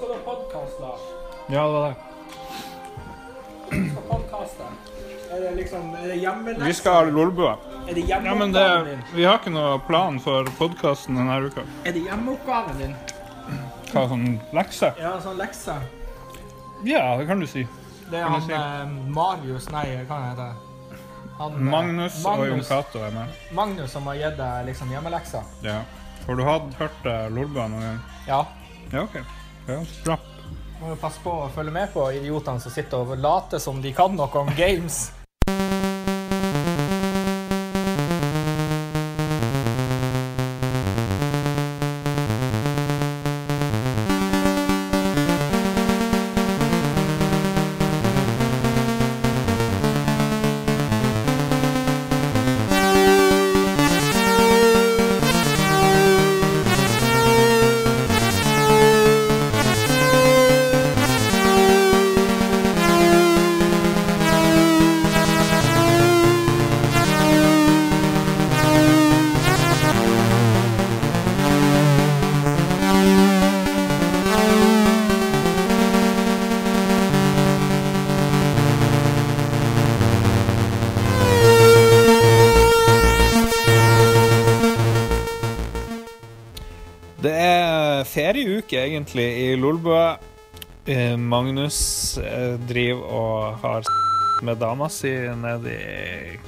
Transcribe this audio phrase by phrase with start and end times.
[0.00, 1.00] skal du ha podkast, Lars?
[1.50, 1.96] Ja, det var det.
[3.70, 4.68] Du skal podkaste.
[5.30, 6.66] Er det liksom er det hjemmelekse?
[6.66, 7.52] Vi skal ha Lolbua.
[7.88, 9.02] Er det Ja, men det, hjemmeoppgaven din?
[9.14, 11.62] vi har ikke noe plan for podkasten denne uka.
[11.86, 12.96] Er det hjemmeoppgaven din?
[13.92, 14.90] Hva sånn lekse?
[14.98, 15.76] Ja, sånn lekse.
[16.86, 17.66] Ja, det kan du si.
[18.10, 18.52] Det er Kan han du si?
[18.58, 20.42] eh, Marius Nei, hva han heter
[21.38, 21.52] han?
[21.52, 23.28] eh, Magnus, og Jon Magnus, Cato er med.
[23.52, 25.42] Magnus som har gitt deg liksom hjemmelekser.
[25.62, 25.80] Ja.
[26.26, 28.00] Har du hatt, hørt uh, Lolbua noen gang?
[28.26, 28.40] Ja.
[28.92, 29.16] Ja, OK.
[29.68, 30.16] Ja.
[30.80, 33.92] Må jo passe på å følge med på idiotene som sitter og later som de
[33.92, 35.10] kan noe om games.
[89.00, 90.18] Egentlig i Lolbua.
[90.84, 93.84] Eh, Magnus eh, driver og har
[94.42, 96.38] med dama si nede i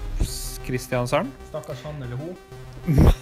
[0.67, 1.33] Kristiansand.
[1.48, 2.36] Stakkars han eller hun.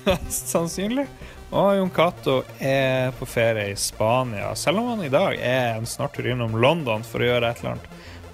[0.05, 1.07] Mest sannsynlig.
[1.51, 5.87] Og Jon Cato er på ferie i Spania, selv om han i dag er en
[5.87, 7.89] snartur innom London for å gjøre et eller annet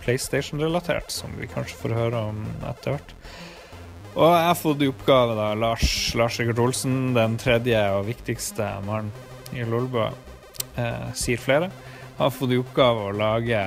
[0.04, 3.16] PlayStation-relatert, som vi kanskje får høre om etter hvert.
[4.16, 8.68] Og jeg har fått i oppgave, da, Lars, Lars Rikard Olsen, den tredje og viktigste
[8.84, 9.12] mannen
[9.56, 10.12] i Lolbua,
[11.16, 11.70] sier flere,
[12.16, 13.60] har fått i oppgave å lage,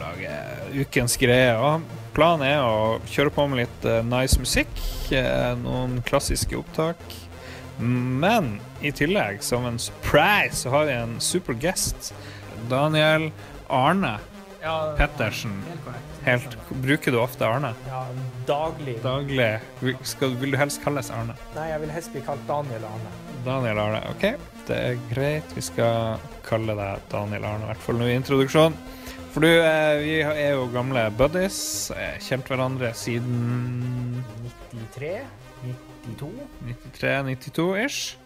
[0.00, 0.32] lage
[0.76, 1.54] ukens greie.
[1.56, 1.84] Og
[2.16, 4.72] planen er å kjøre på med litt eh, nice musikk,
[5.12, 7.00] eh, noen klassiske opptak.
[7.78, 12.12] Men i tillegg, som en surprise, så har vi en super guest.
[12.70, 13.30] Daniel
[13.68, 14.16] Arne
[14.62, 15.52] Ja, Pettersen.
[15.68, 16.12] Helt korrekt.
[16.26, 17.70] Helt, bruker du ofte Arne?
[17.86, 18.00] Ja,
[18.48, 18.96] daglig.
[19.04, 19.52] Daglig.
[20.02, 21.36] Skal, vil du helst kalles Arne?
[21.54, 23.12] Nei, jeg vil helst bli kalt Daniel Arne.
[23.46, 24.00] Daniel Arne.
[24.10, 24.24] OK,
[24.68, 25.54] det er greit.
[25.56, 28.76] Vi skal kalle deg Daniel Arne, i hvert fall nå i introduksjonen.
[29.34, 31.90] For du, eh, vi er jo gamle buddies.
[31.90, 34.22] eh, Kjent hverandre siden
[34.72, 35.26] 93?
[36.06, 36.30] 92?
[37.00, 38.16] 93-92-ish.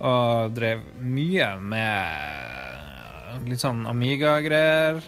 [0.00, 5.02] Og drev mye med litt sånn Amiga-greier.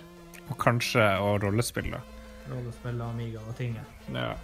[0.50, 2.00] Og kanskje og rollespill, da.
[2.50, 3.76] Rollespill, Amiga og ting.
[4.14, 4.34] Ja.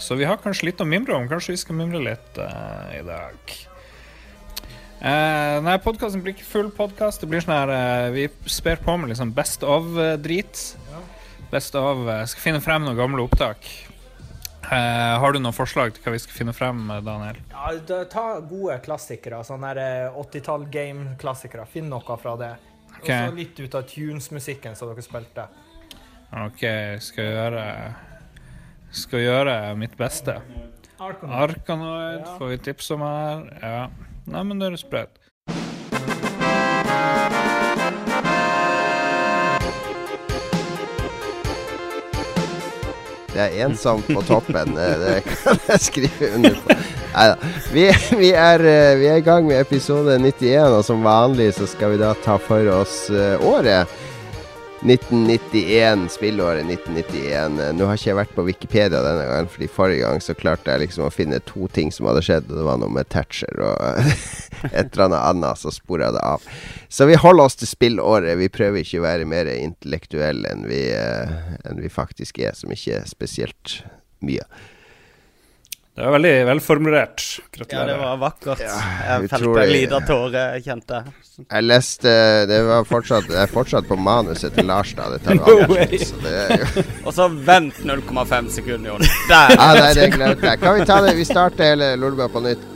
[0.00, 1.28] Så vi har kanskje litt å mimre om.
[1.28, 3.56] Kanskje vi skal mimre litt uh, i dag.
[5.02, 7.20] Uh, nei, podkasten blir ikke full podkast.
[7.24, 10.60] Det blir sånn her uh, Vi sper på med liksom best of-drit.
[10.92, 11.00] Ja.
[11.52, 13.66] Best of eh, Skal finne frem noen gamle opptak.
[14.72, 17.36] Eh, har du noen forslag til hva vi skal finne frem, eh, Daniel?
[17.50, 19.42] Ja, da- ta gode klassikere.
[19.44, 21.66] Sånne der, eh, 80-tall game-klassikere.
[21.68, 22.52] Finn noe fra det.
[23.02, 25.44] Og så litt ut av tunes-musikken som dere spilte.
[26.46, 26.62] OK,
[27.04, 27.66] skal gjøre
[28.92, 30.38] Skal gjøre mitt beste.
[31.00, 31.36] Arkanoid.
[31.50, 32.38] Arkanoid Ja.
[32.38, 33.44] får vi tips om her.
[33.60, 33.88] Ja.
[34.26, 35.18] Nei, men det er sprøtt.
[43.32, 44.74] Det er ensomt på toppen.
[44.76, 46.76] eh, Det kan jeg skrive under på.
[47.12, 47.36] Neida.
[47.72, 47.86] Vi,
[48.20, 52.00] vi, eh, vi er i gang med episode 91, og som vanlig så skal vi
[52.02, 53.88] da ta for oss eh, året.
[54.82, 57.60] 1991, spillåret 1991.
[57.60, 60.74] Eh, Nå har ikke jeg vært på Wikipedia denne gangen, fordi forrige gang så klarte
[60.74, 63.62] jeg liksom å finne to ting som hadde skjedd, og det var noe med Thatcher
[63.62, 63.78] og
[64.72, 66.42] et eller annet annet, så spora det av.
[66.90, 68.34] Så vi holder oss til spillåret.
[68.42, 71.34] Vi prøver ikke å være mer intellektuelle enn vi, eh,
[71.70, 73.78] enn vi faktisk er, som ikke er spesielt
[74.26, 74.46] mye.
[75.92, 77.22] Det var veldig velformulert.
[77.68, 78.62] Ja, det var vakkert.
[78.64, 78.76] Ja,
[79.10, 81.12] jeg felte en liten tåre, kjente jeg.
[81.42, 82.14] Jeg leste
[82.48, 85.10] Det var fortsatt, det er fortsatt på manuset til Lars, da.
[85.12, 86.64] Det tar no så det er
[87.06, 89.04] Og så vent 0,5 sekunder, Jon.
[89.28, 89.56] Der!
[89.58, 90.62] Ja, nei, det glemte jeg.
[90.64, 91.16] Kan vi ta det?
[91.20, 92.71] Vi starter hele Lolbua på nytt.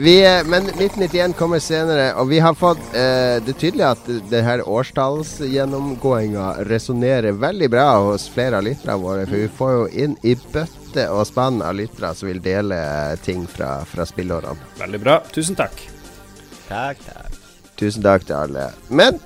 [0.00, 4.06] Vi, eh, men 1991 kommer senere, og vi har fått eh, Det er tydelig at
[4.30, 9.26] det her årstallsgjennomgåinga resonnerer veldig bra hos flere av lytterne våre.
[9.28, 12.78] For vi får jo inn i bøtte og spann av lyttere som vil dele
[13.26, 14.70] ting fra, fra spillårene.
[14.80, 15.18] Veldig bra.
[15.36, 15.84] Tusen takk.
[16.70, 17.36] Takk, takk.
[17.76, 18.70] Tusen takk til alle.
[18.88, 19.20] Men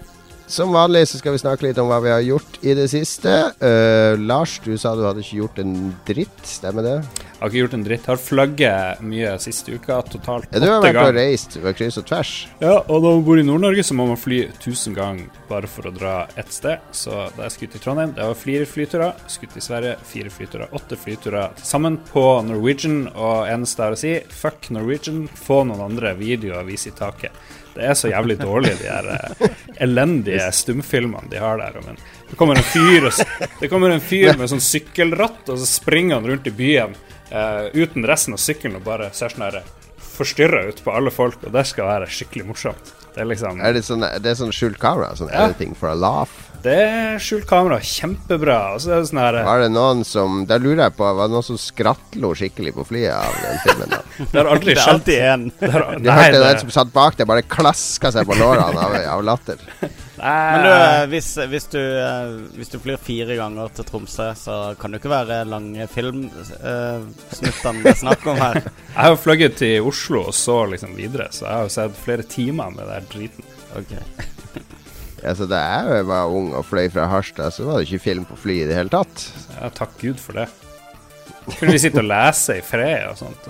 [0.51, 3.31] som vanlig så skal vi snakke litt om hva vi har gjort i det siste.
[3.63, 5.79] Uh, Lars, du sa du hadde ikke gjort en
[6.11, 6.99] dritt, stemmer det?
[7.45, 8.07] Har ikke gjort en dritt.
[8.09, 10.65] Har fløyet mye siste uka, totalt åtte ganger.
[10.65, 12.31] Ja, du har vært og reist ved kryss og tvers.
[12.63, 15.91] Ja, og når man bor i Nord-Norge, så må man fly 1000 ganger bare for
[15.91, 16.81] å dra ett sted.
[16.97, 19.21] Så da jeg skulle til Trondheim, det var fire flyturer.
[19.29, 20.73] Skutt i Sverige, fire flyturer.
[20.81, 23.03] Åtte flyturer til sammen på Norwegian.
[23.13, 26.97] Og eneste jeg har å si, fuck Norwegian, få noen andre videoer å vise i
[26.97, 27.45] taket.
[27.75, 31.77] Det er så jævlig dårlig, de her eh, elendige stumfilmene de har der.
[31.85, 32.01] Men
[32.31, 36.23] det kommer en fyr, og, det kommer en fyr med sånn sykkelratt, og så springer
[36.23, 36.97] han rundt i byen
[37.31, 39.63] eh, uten resten av sykkelen og bare ser sånn
[40.15, 42.93] forstyrra ut på alle folk, og det skal være skikkelig morsomt.
[43.15, 45.15] Det er liksom Er det sånn, det er sånn skjult kamera?
[45.17, 45.47] Sånn Ja.
[45.49, 46.31] editing for a laugh?
[46.65, 48.55] Det er skjult kamera, kjempebra.
[48.73, 51.29] Og så er det sånn her Var det noen som Da lurer jeg på, var
[51.29, 53.93] det noen som skrattlo skikkelig på flyet av den filmen?
[53.93, 54.01] da?
[54.33, 54.95] Det har aldri Det er skjedd.
[54.95, 55.45] alltid en.
[55.59, 58.87] Det Du nei, hørte det, den som satt bak deg, bare klaska seg på lårene
[58.87, 59.61] av, av latter.
[60.25, 64.59] Men du, eh, hvis, hvis, du, eh, hvis du flyr fire ganger til Tromsø, så
[64.81, 68.61] kan det ikke være lange filmsnuttene det er snakk om her.
[68.95, 72.25] jeg har fløyet til Oslo og så liksom videre, så jeg har jo sett flere
[72.31, 73.51] timer med den driten.
[73.77, 73.93] Ok.
[75.25, 78.37] Altså, da jeg var ung og fløy fra Harstad, så var det ikke film på
[78.45, 79.29] flyet i det hele tatt.
[79.57, 80.51] Ja, takk Gud for det.
[81.45, 83.49] Kunne vi sitte og lese i fred og sånt?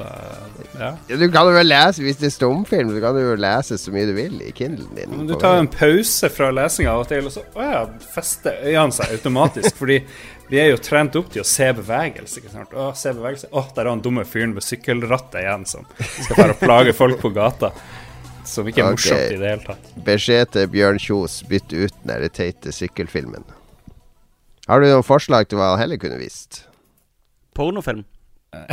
[0.75, 0.89] Ja.
[1.07, 3.79] Ja, du kan jo vel lese, Hvis det er stumfilm, så kan du jo lese
[3.79, 5.13] så mye du vil i Kindlen din.
[5.15, 7.83] Men du tar en pause fra lesinga av og til, og så å ja,
[8.15, 9.79] fester øynene seg automatisk.
[9.79, 10.01] fordi
[10.51, 12.41] vi er jo trent opp til å se bevegelse.
[12.41, 12.75] ikke sant?
[12.75, 13.53] Å, se bevegelse.
[13.55, 17.31] Å, der er han dumme fyren med sykkelrattet igjen som skal bare plage folk på
[17.37, 17.71] gata.
[18.45, 18.99] Som ikke er okay.
[18.99, 19.91] morsomt i det hele tatt.
[20.07, 23.47] Beskjed til Bjørn Kjos, bytt ut den der teite sykkelfilmen.
[24.69, 26.65] Har du noen forslag til hva han heller kunne vist?
[27.57, 28.05] Pornofilm.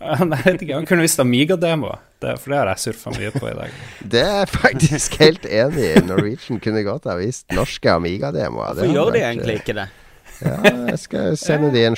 [0.00, 2.00] Nei, jeg vet ikke, Han kunne visst Amiga-demoer,
[2.40, 3.80] for det har jeg surfa mye på i dag.
[4.00, 6.04] Det er jeg faktisk helt enig i.
[6.08, 8.78] Norwegian kunne godt ha vist norske Amiga-demoer.
[8.78, 9.90] Hvorfor gjør de egentlig ikke det?
[10.40, 10.56] Ja,
[10.90, 11.96] jeg skal sende de en,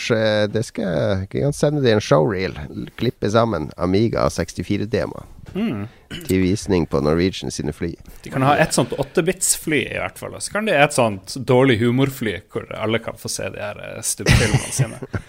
[0.52, 2.56] det skal, jeg kan sende de en showreel.
[2.98, 5.86] Klippe sammen Amiga 64-demoer Mm.
[6.26, 7.90] til visning på Norwegian sine fly.
[8.24, 10.36] De kan ha et sånt 8-bits-fly, i hvert fall.
[10.38, 13.60] Og så kan de ha et sånt dårlig humorfly hvor alle kan få se de
[13.60, 15.22] her stubbfilmene stummefilmene sine.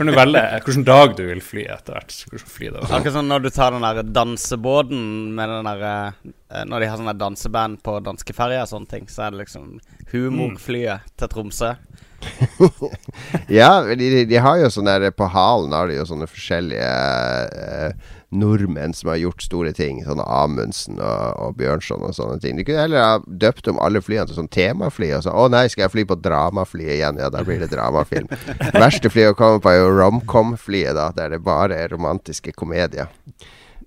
[0.00, 2.14] Kan du velge hvilken dag du vil fly etter hvert.
[2.48, 2.70] Fly.
[2.88, 5.02] Akkurat sånn når du tar den der dansebåten
[5.36, 9.26] med den der eh, Når de har sånne danseband på danskeferja og sånne ting, så
[9.26, 9.74] er det liksom
[10.14, 11.74] humorflyet til Tromsø.
[13.48, 18.10] Ja, de, de har jo sånne der På halen har de jo sånne forskjellige eh,
[18.30, 20.02] nordmenn som har gjort store ting.
[20.06, 22.58] Sånne Amundsen og, og Bjørnson og sånne ting.
[22.58, 25.10] De kunne heller ha døpt om alle flyene til sånn temafly.
[25.16, 27.18] Og så, å nei, skal jeg fly på dramaflyet igjen?
[27.22, 28.30] Ja, da blir det dramafilm.
[28.84, 31.10] Verste flyet å komme på er jo romcom-flyet, da.
[31.16, 33.10] Der det bare er romantiske komedier.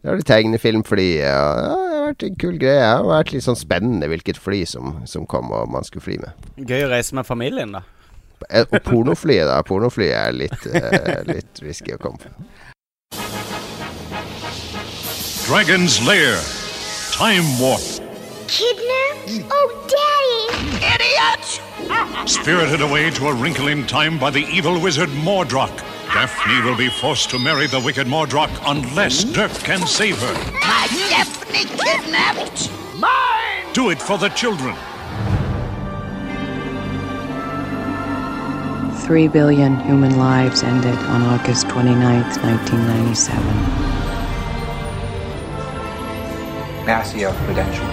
[0.04, 1.24] Da har du tegnefilmflyet.
[1.24, 2.84] Og, ja, det har vært en kul greie.
[2.84, 6.20] Det har vært litt sånn spennende hvilket fly som, som kom og man skulle fly
[6.20, 6.48] med.
[6.60, 7.86] Gøy å reise med familien, da.
[8.50, 9.62] Eh, Og pornoflyet, da.
[9.62, 12.30] Pornoflyet er litt, uh, litt risky å komme på.
[15.48, 16.38] Dragon's Lair.
[17.12, 17.82] Time Warp.
[18.48, 19.46] Kidnapped?
[19.52, 20.86] Oh, Daddy!
[20.94, 21.62] Idiot!
[22.30, 25.76] Spirited away to a wrinkle in time by the evil wizard Mordrock.
[26.14, 30.34] Daphne will be forced to marry the wicked Mordrock unless Dirk can save her.
[30.54, 32.70] My Daphne kidnapped?
[33.00, 33.74] Mine!
[33.74, 34.76] Do it for the children.
[39.04, 43.44] Three billion human lives ended on August 29th, 1997.
[46.86, 47.92] May I see your credentials?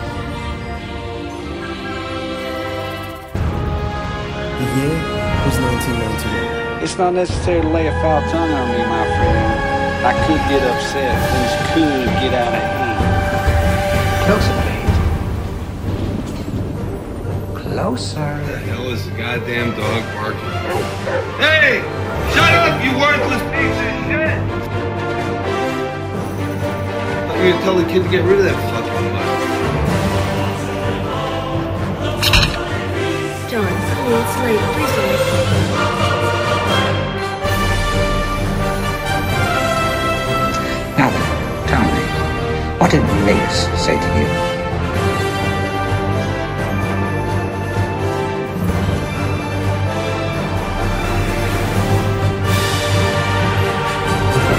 [4.54, 4.94] The year
[5.42, 6.84] was 1991.
[6.84, 10.06] It's not necessary to lay a foul tongue on me, my friend.
[10.06, 11.10] I could get upset.
[11.34, 12.80] Things could get out of hand.
[14.26, 14.59] Closer,
[17.70, 18.14] please.
[18.14, 18.42] Closer.
[18.46, 20.40] the hell is the goddamn dog barking?
[21.38, 21.82] Hey!
[22.34, 24.38] Shut up, you worthless piece of shit!
[27.36, 29.28] You're gonna tell the kid to get rid of that fucking bug.
[33.50, 34.62] John, honey, it's late.
[34.74, 35.18] Please don't.
[40.98, 41.24] Now then,
[41.68, 42.02] tell me,
[42.78, 44.49] what did Mace say to you?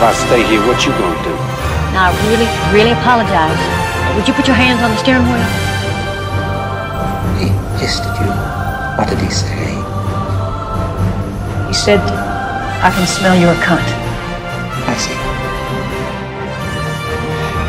[0.01, 1.29] If I stay here, what you gonna do?
[1.93, 3.53] Now, I really, really apologize.
[4.17, 5.45] Would you put your hands on the steering wheel?
[7.37, 8.33] He hissed at you.
[8.97, 9.77] What did he say?
[11.69, 12.01] He said,
[12.81, 13.85] I can smell your cunt.
[14.89, 15.13] I see.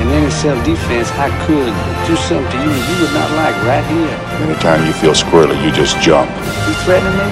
[0.01, 1.77] And then in any self-defense, I could
[2.09, 4.17] do something to you that you would not like right here.
[4.49, 6.33] Anytime you feel squirrely, you just jump.
[6.65, 7.29] You threatening me?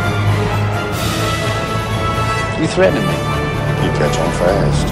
[2.61, 3.30] You threatening me?
[3.81, 4.87] You catch on fast.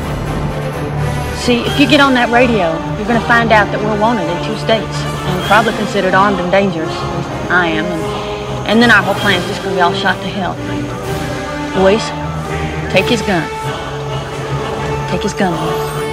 [1.44, 4.28] See, if you get on that radio, you're going to find out that we're wanted
[4.28, 4.96] in two states
[5.28, 6.92] and probably considered armed and dangerous.
[7.48, 7.84] I am.
[7.84, 8.02] And,
[8.68, 10.56] and then our whole plan's just going to be all shot to hell.
[11.76, 12.04] Boys,
[12.92, 13.44] take his gun.
[15.10, 16.07] Take his gun, boys.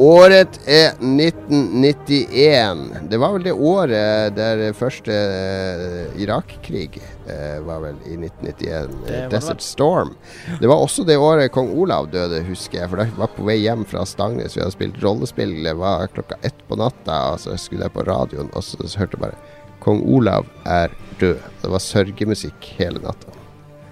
[0.00, 3.08] Året er 1991.
[3.10, 6.96] Det var vel det året der første eh, Irak-krig
[7.28, 8.94] eh, var vel i 1991.
[9.04, 9.60] Det Desert.
[9.60, 10.14] Storm.
[10.60, 12.88] Det var også det året kong Olav døde, husker jeg.
[12.88, 14.56] For da var på vei hjem fra Stangnes.
[14.56, 15.52] Vi hadde spilt rollespill.
[15.66, 17.18] Det var klokka ett på natta.
[17.34, 19.36] Og så skulle jeg på radioen, og så hørte jeg bare
[19.82, 21.44] Kong Olav er død.
[21.60, 23.36] Det var sørgemusikk hele natta.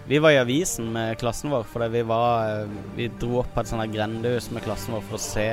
[0.08, 3.62] Vi var i avisen med klassen vår, fordi vi var eh, Vi dro opp på
[3.62, 5.46] et sånt grendehus med klassen vår for å se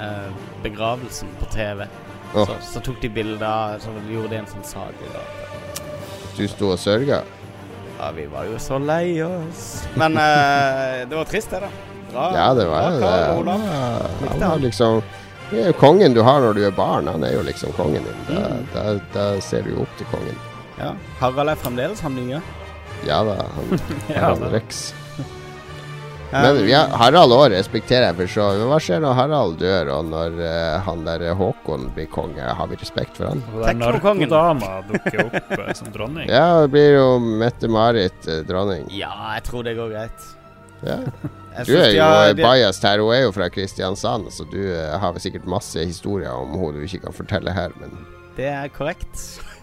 [0.00, 0.30] eh,
[0.64, 1.86] begravelsen på TV.
[2.34, 2.46] Oh.
[2.46, 5.22] Så, så tok de bilder, så gjorde de en sånn det.
[6.36, 7.22] Du sto og sørga?
[8.00, 9.82] Ja, vi var jo så lei oss.
[10.00, 11.70] Men eh, det var trist, det, da.
[12.10, 14.30] Bra, Ja, det var bra det.
[14.30, 15.02] Han var liksom
[15.50, 17.06] Det er jo kongen du har når du er barn.
[17.10, 18.22] Han er jo liksom kongen din.
[18.30, 18.64] Da, Mm.
[18.74, 18.82] da,
[19.14, 20.38] da ser du jo opp til kongen.
[20.78, 20.92] Ja.
[21.20, 22.40] Harald er fremdeles han nye.
[23.06, 23.80] Ja da, han,
[24.14, 24.48] Ja da.
[24.54, 24.92] Rex.
[26.30, 28.66] Men ja, Harald òg respekterer jeg for så vidt.
[28.70, 32.44] Hva skjer når Harald dør, og når uh, han der Håkon blir konge?
[32.44, 33.42] Har vi respekt for han?
[33.54, 36.30] Og der narkodama dukker opp uh, som dronning.
[36.30, 37.08] Ja, det blir jo
[37.42, 38.86] Mette-Marit uh, dronning.
[38.94, 40.28] Ja, jeg tror det går greit.
[40.86, 41.00] Ja.
[41.66, 43.02] Du er jo eh, biased her.
[43.02, 46.86] Hun er jo fra Kristiansand, så du har vel sikkert masse historier om henne du
[46.86, 47.98] ikke kan fortelle her, men
[48.38, 49.18] Det er korrekt.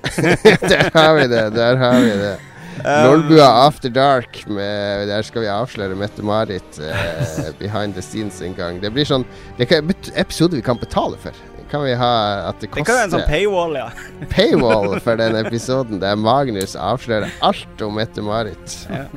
[0.72, 1.46] Der har vi det.
[1.56, 2.36] Der har vi det.
[2.84, 4.44] Um, Lolbua After Dark.
[4.48, 8.82] Med, der skal vi avsløre Mette-Marit eh, behind the scenes en gang.
[8.82, 9.26] Det blir sånn
[9.58, 11.36] Det er episode vi kan betale for.
[11.72, 12.12] Kan vi ha
[12.48, 13.88] at det Det kan være en sånn paywall, ja.
[14.36, 18.84] paywall for den episoden der Magnus avslører alt om Mette-Marit?
[18.92, 19.08] ja.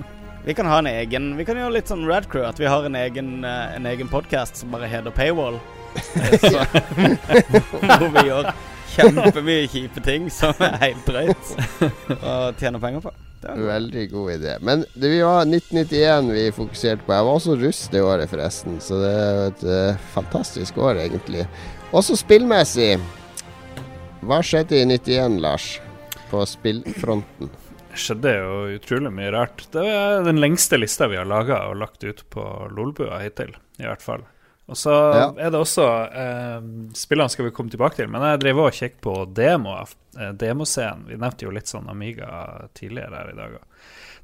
[0.40, 2.96] Vi kan ha en egen Vi kan gjøre litt sånn Radcrew, at vi har en
[2.96, 5.60] egen, eh, en egen podkast som bare heter Paywall.
[6.40, 6.62] Så,
[7.84, 8.48] hvor vi gjør
[8.96, 11.52] kjempemye kjipe ting som er helt drøyt,
[12.20, 13.12] å tjene penger på.
[13.40, 14.56] Veldig god idé.
[14.60, 17.14] Men det vi var 1991 vi fokuserte på.
[17.14, 18.76] Jeg var også russ det året, forresten.
[18.84, 21.46] Så det er jo et uh, fantastisk år, egentlig.
[21.96, 22.98] Også spillmessig.
[24.28, 25.70] Hva skjedde i 91, Lars?
[26.30, 27.48] På spillfronten?
[27.90, 29.64] Det skjedde jo utrolig mye rart.
[29.72, 32.44] Det er den lengste lista vi har laga og lagt ut på
[32.76, 34.28] Lolbua hittil, i hvert fall.
[34.70, 35.24] Og så Ja.
[35.46, 35.84] er det også
[36.14, 36.60] eh,
[36.94, 39.90] Spillene skal vi komme tilbake til, men jeg drev og kjekk på demoer.
[40.18, 41.06] Eh, demoscenen.
[41.10, 43.56] Vi nevnte jo litt sånn Amiga tidligere her i dag.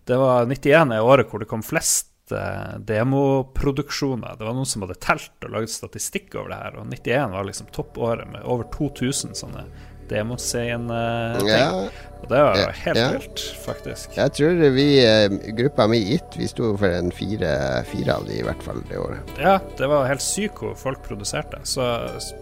[0.07, 4.37] Det var 91 er året hvor det kom flest eh, demoproduksjoner.
[4.39, 7.45] Det var noen som hadde telt og lagd statistikk over det her, og 91 var
[7.49, 9.67] liksom toppåret med over 2000 sånne
[10.11, 11.51] demoscene-ting.
[11.51, 11.71] Ja.
[12.17, 13.07] Og det var jo helt ja.
[13.13, 14.17] vilt, faktisk.
[14.17, 17.51] Jeg tror vi, eh, gruppa mi It, vi sto for en fire,
[17.91, 19.35] fire av de i hvert fall det året.
[19.43, 21.61] Ja, det var helt sykt hvor folk produserte.
[21.69, 21.85] Så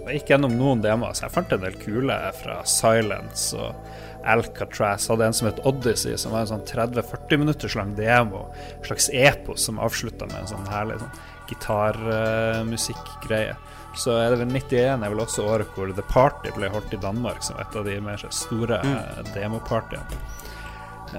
[0.07, 3.71] jeg gikk gjennom noen demoer, så jeg fant en del kule fra Silence og
[4.25, 5.09] Alcatraz.
[5.11, 8.41] Hadde en som het Odyssey, som var en sånn 30-40 minutters lang demo.
[8.79, 11.17] En slags epos som avslutta med en sånn herlig sånn
[11.51, 13.55] gitarmusikkgreie.
[13.97, 17.01] Så er det vel 91 er vel også året hvor The Party ble holdt i
[17.03, 18.97] Danmark, som et av de mer store Mm.
[18.97, 20.23] eh, demopartyene.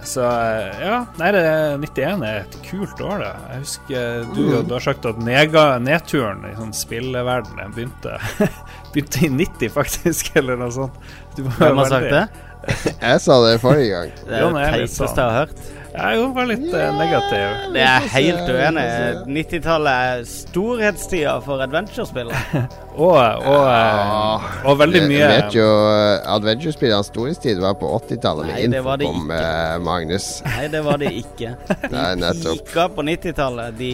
[0.04, 1.44] Så eh, ja, nei, det,
[1.80, 3.30] 91 er et kult år, det.
[3.52, 4.66] Jeg husker du, Mm.
[4.68, 8.18] du har sagt at nega, nedturen i sånn spilleverdenen begynte,
[8.94, 10.98] begynte i 90, faktisk, eller noe sånt.
[11.38, 12.26] Du Hvem har sagt det?
[13.06, 14.12] Jeg sa det forrige gang.
[14.26, 15.60] Det er det teiteste sånn- jeg har hørt.
[15.96, 17.44] Jeg jo var litt yeah, negativ.
[17.76, 18.86] Det er helt uenig.
[19.38, 22.34] 90-tallet er storhetstida for adventure-spill.
[22.96, 28.48] Og, og, eh, og veldig Jeg mye vet jo uh, Adventure-spillenes storhetstid var på 80-tallet
[28.48, 30.28] med Nei, det var det Infocom, eh, Magnus.
[30.48, 31.58] Nei, det var det ikke.
[31.82, 32.64] De Nei, nettopp.
[32.70, 33.76] pika på 90-tallet.
[33.76, 33.90] De,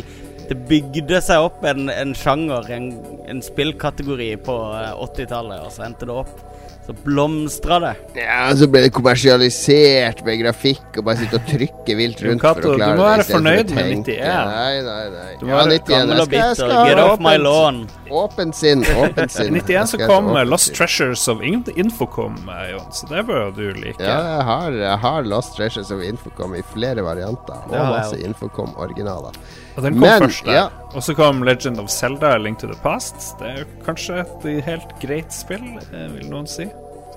[0.51, 2.91] det bygde seg opp en, en sjanger, en,
[3.33, 6.37] en spillkategori på eh, 80-tallet, og så endte det opp.
[6.81, 7.91] Så blomstra det.
[8.17, 12.57] Ja, Så ble det kommersialisert med grafikk og bare sitte og trykke vilt rundt rundt
[12.57, 13.11] for å du klare må det.
[13.11, 14.17] være fornøyd med 91.
[14.49, 15.27] Nei, nei, nei.
[15.39, 15.91] Du må Ja, være 91.
[15.91, 16.73] gammel Jeg og skal, jeg bitter.
[16.73, 17.79] skal Get off my lawn.
[18.11, 18.83] Åpent sinn.
[19.05, 19.55] Åpent sinn.
[19.55, 20.73] I 91 så kom Lost.
[20.75, 24.01] Treasures of Infocom, eh, Jon, så det bør du like.
[24.01, 27.61] Ja, jeg har, jeg har Lost Treasures of Infocom i flere varianter.
[27.69, 28.17] Og masse.
[28.25, 29.37] Infocom-originaler.
[29.77, 30.53] Og den kom Men, først der.
[30.57, 30.67] ja.
[30.91, 33.37] Og så kom Legend of Zelda, Link to the Past.
[33.39, 35.63] Det er kanskje et helt greit spill,
[35.93, 36.65] eh, vil noen si.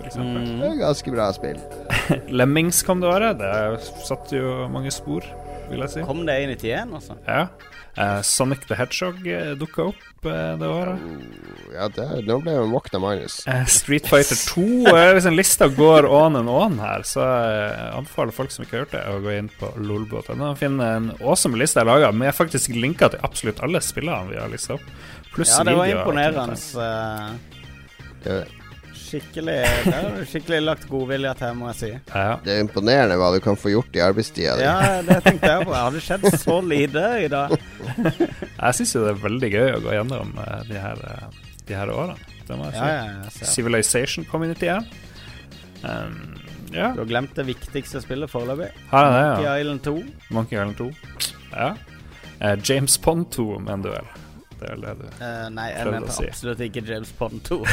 [0.04, 0.60] Mm.
[0.60, 1.58] Det er ganske bra spill.
[2.38, 3.38] Lemmings kom det året.
[3.40, 5.24] Det satte jo mange spor.
[5.70, 6.02] vil jeg si.
[6.04, 7.16] Kom det i 91, altså?
[7.26, 7.46] Ja.
[7.96, 10.98] Eh, Sonic the Hedgehog uh, dukka opp uh, det året.
[11.74, 13.36] Ja, det, nå ble jeg våkna, Magnus.
[13.46, 14.64] Uh, Street Fighter 2.
[14.90, 18.76] eh, hvis en lista går on and on her, så eh, anbefaler folk som ikke
[18.80, 22.10] har hørt det, å gå inn på lolbot.no og finne en awesome liste jeg laga,
[22.10, 24.86] med faktisk linker til absolutt alle spillene vi har lista opp.
[25.34, 26.54] Pluss Ja, det var videoer imponerende.
[29.14, 31.90] Skikkelig Det har du skikkelig lagt godvilje til, må jeg si.
[32.10, 32.32] Ja.
[32.42, 34.64] det er imponerende hva du kan få gjort i arbeidstida di.
[34.66, 35.74] Ja, det tenkte jeg på.
[35.76, 37.54] Har det skjedd så lite i dag?
[38.64, 41.76] Jeg syns jo det er veldig gøy å gå gjennom eh, de, her, eh, de
[41.78, 42.16] her årene.
[42.48, 42.88] Det må jeg si.
[42.88, 43.48] Ja, ja.
[43.52, 44.90] Civilization Community 1.
[45.84, 46.18] Um,
[46.72, 48.70] ja, Du har glemt det viktigste spillet foreløpig.
[48.90, 49.54] Monkey ja.
[49.60, 49.94] Island 2.
[50.34, 50.90] Monkey Island 2.
[51.52, 51.70] Ja.
[52.40, 54.12] Eh, James Pond 2 med en duell.
[54.64, 56.24] Det er det du uh, nei, jeg mente si.
[56.30, 57.60] absolutt ikke James Pond 2.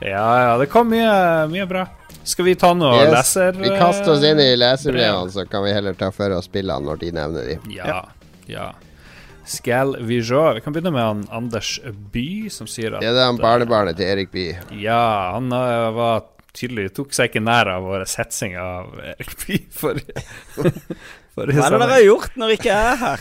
[0.00, 1.82] Ja, ja, det kom mye, mye bra.
[2.24, 3.58] Skal vi ta noe Yes, leser...
[3.60, 6.88] vi kaster oss inn i eh, leserbrevene, så kan vi heller ta for oss spillene
[6.88, 7.58] når de nevner de.
[7.76, 7.98] Ja,
[8.48, 8.70] ja.
[9.44, 11.74] Skal vi sjå Vi kan begynne med han Anders
[12.12, 14.46] By, som sier at Det er han barnebarnet til Erik By.
[14.80, 19.60] Ja, han uh, var tydelig Tok seg ikke nær av vår hetsing av Erik By
[19.82, 20.24] forrige
[21.48, 23.18] Hva er det dere har gjort når jeg ikke er her?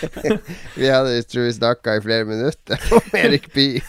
[0.80, 3.82] Vi hadde jeg tror vi snakka i flere minutter om Erik Bye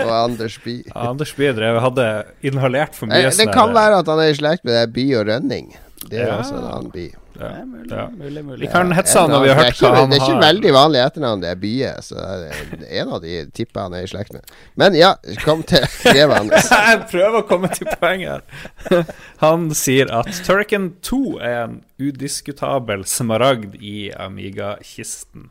[0.00, 0.86] og Anders Bye.
[0.88, 2.08] Ja, Anders By drev hadde
[2.46, 5.20] inhalert for mye Det sånn kan være at han er i slekt med det Bye
[5.20, 5.72] og Rønning.
[6.08, 6.38] Det er Ja.
[6.40, 7.12] også en annen Bye.
[7.40, 7.50] Ja.
[7.56, 8.60] Ja, mulig, mulig, mulig.
[8.60, 10.08] Vi kan hetse han når vi har hørt det hva ikke, har.
[10.10, 10.42] Det er ikke har.
[10.44, 11.92] veldig vanlig etternavn, det er Bye.
[12.06, 14.56] Så det er en av de tipper han er i slekt med.
[14.80, 15.12] Men ja,
[15.44, 16.72] kom til brevet hans.
[16.90, 18.44] Jeg prøver å komme til poenget
[18.90, 19.14] her.
[19.44, 25.50] Han sier at Turrican 2 er en udiskutabel smaragd i Amiga-kisten.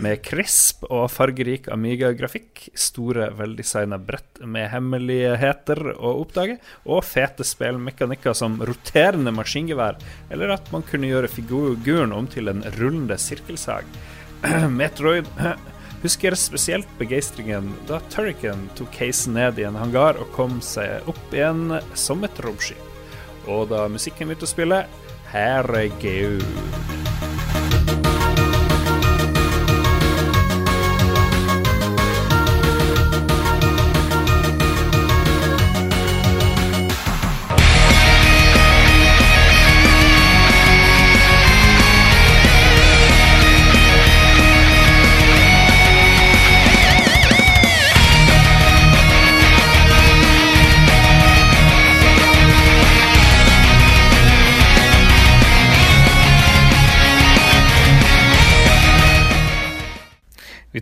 [0.00, 6.56] Med krisp og fargerik Amiga-grafikk, store, veldesigna brett med hemmeligheter å oppdage,
[6.88, 9.98] og fete spillmekanikker som roterende maskingevær,
[10.32, 13.84] eller at man kunne gjøre figuren om til en rullende sirkelsag.
[14.80, 15.28] Metroid
[16.06, 21.36] husker spesielt begeistringen da Turrican tok casen ned i en hangar og kom seg opp
[21.36, 21.68] igjen
[21.98, 22.90] som et romskip.
[23.50, 24.84] Og da musikken begynte å spille
[25.32, 27.01] Herregud.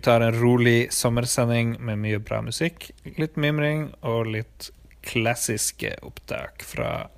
[0.00, 4.70] tar en rolig sommersending med mye bra musikk, litt mimring og litt
[5.06, 7.08] klassiske opptak fra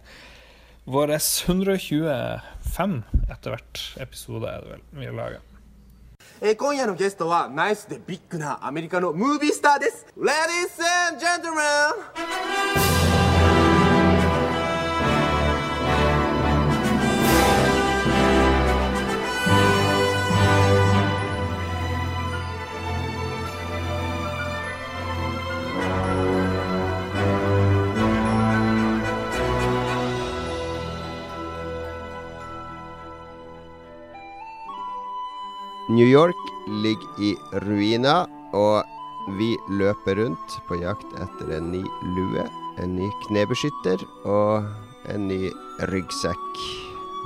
[0.88, 5.40] vår 125 etter hvert episode, er det vel vi har laga.
[6.40, 13.31] えー今夜のゲストはナイスでビッグなアメリカのムービースターです Ladies and gentlemen
[35.93, 38.83] 'New York' ligger i ruiner, og
[39.37, 41.83] vi løper rundt på jakt etter en ny
[42.15, 42.45] lue,
[42.81, 44.65] en ny knebeskytter og
[45.13, 45.51] en ny
[45.91, 46.63] ryggsekk.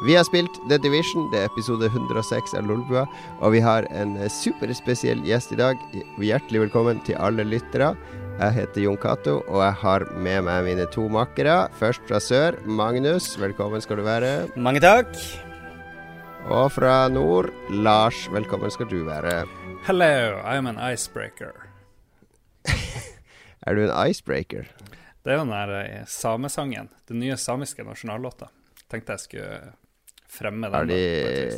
[0.06, 3.08] Vi har spilt The Division, det er episode 106 av Lolbua,
[3.40, 5.82] og vi har en superspesiell gjest i dag.
[6.22, 7.96] Hjertelig velkommen til alle lyttere.
[8.38, 11.64] Jeg heter Jon Cato, og jeg har med meg mine to makkere.
[11.80, 13.34] Først fra sør, Magnus.
[13.42, 14.34] Velkommen skal du være.
[14.60, 15.16] Mange takk.
[16.48, 18.26] Og fra nord, Lars.
[18.32, 19.42] Velkommen skal du være.
[19.88, 21.52] Hello, I'm an icebreaker.
[23.68, 24.70] Er du en icebreaker?
[25.26, 26.88] Det er jo den der eh, samesangen.
[27.10, 28.48] Den nye samiske nasjonallåta.
[28.88, 29.58] Tenkte jeg skulle
[30.32, 30.76] fremme den.
[30.78, 31.02] Har, de,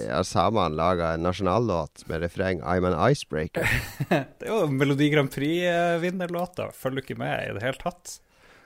[0.10, 3.70] har samene laga en nasjonallåt med refreng 'I'm an icebreaker'?
[4.40, 6.72] Det er jo Melodi Grand Prix-vinnerlåta.
[6.74, 8.16] Følger du ikke med i det hele tatt?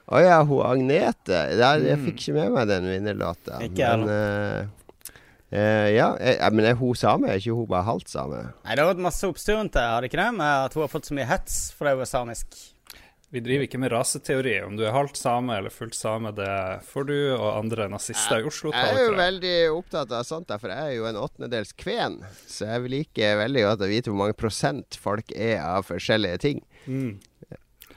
[0.08, 1.44] Å ja, hun Agnete.
[1.60, 2.08] Ja, jeg Mm.
[2.08, 3.60] fikk ikke med meg den vinnerlåta.
[3.64, 4.72] Ikke jeg Men eh,
[5.54, 7.30] eh, ja, jeg, men er hun same?
[7.30, 8.44] Er ikke hun bare halvt same?
[8.66, 10.30] Nei, Det har vært masse oppstyr rundt det, har det ikke det?
[10.42, 12.62] Med at hun har fått så mye hets fordi hun er samisk.
[13.34, 14.60] Vi driver ikke med raseteori.
[14.62, 16.50] Om du er halvt same eller fullt same, det
[16.86, 20.54] får du og andre nazister i Oslo ta Jeg er jo veldig opptatt av sånt,
[20.62, 22.20] for jeg er jo en åttendedels kven.
[22.46, 26.44] Så jeg vil like veldig godt å vite hvor mange prosent folk er av forskjellige
[26.46, 26.62] ting.
[26.86, 27.16] Mm.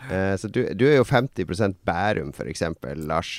[0.07, 2.65] Uh, så du, du er jo 50% Bærum, f.eks.,
[3.05, 3.37] Lars.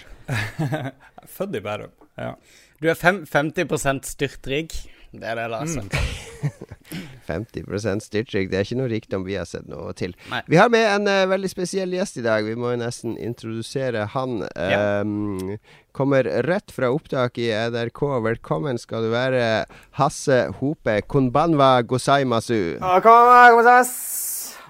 [1.39, 1.97] Født i Bærum.
[2.13, 2.35] Ja.
[2.77, 4.75] Du er fem, 50 styrtrik.
[5.11, 5.77] Det er det, Lars.
[5.77, 5.81] Altså.
[5.81, 6.17] Mm.
[7.27, 8.51] 50 styrtrygg.
[8.51, 10.13] Det er ikke noe rikdom vi har sett noe til.
[10.31, 10.41] Nei.
[10.47, 12.45] Vi har med en uh, veldig spesiell gjest i dag.
[12.45, 14.43] Vi må jo nesten introdusere han.
[14.53, 15.01] Ja.
[15.01, 15.57] Ehm,
[15.97, 18.03] kommer rett fra opptak i NRK.
[18.27, 19.65] Velkommen skal du være,
[19.97, 21.01] Hasse Hope.
[21.09, 22.77] Konbanwa gozaimasu.
[22.77, 24.63] Konbanwa gozaimasu.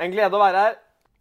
[0.00, 0.78] En glede å være her.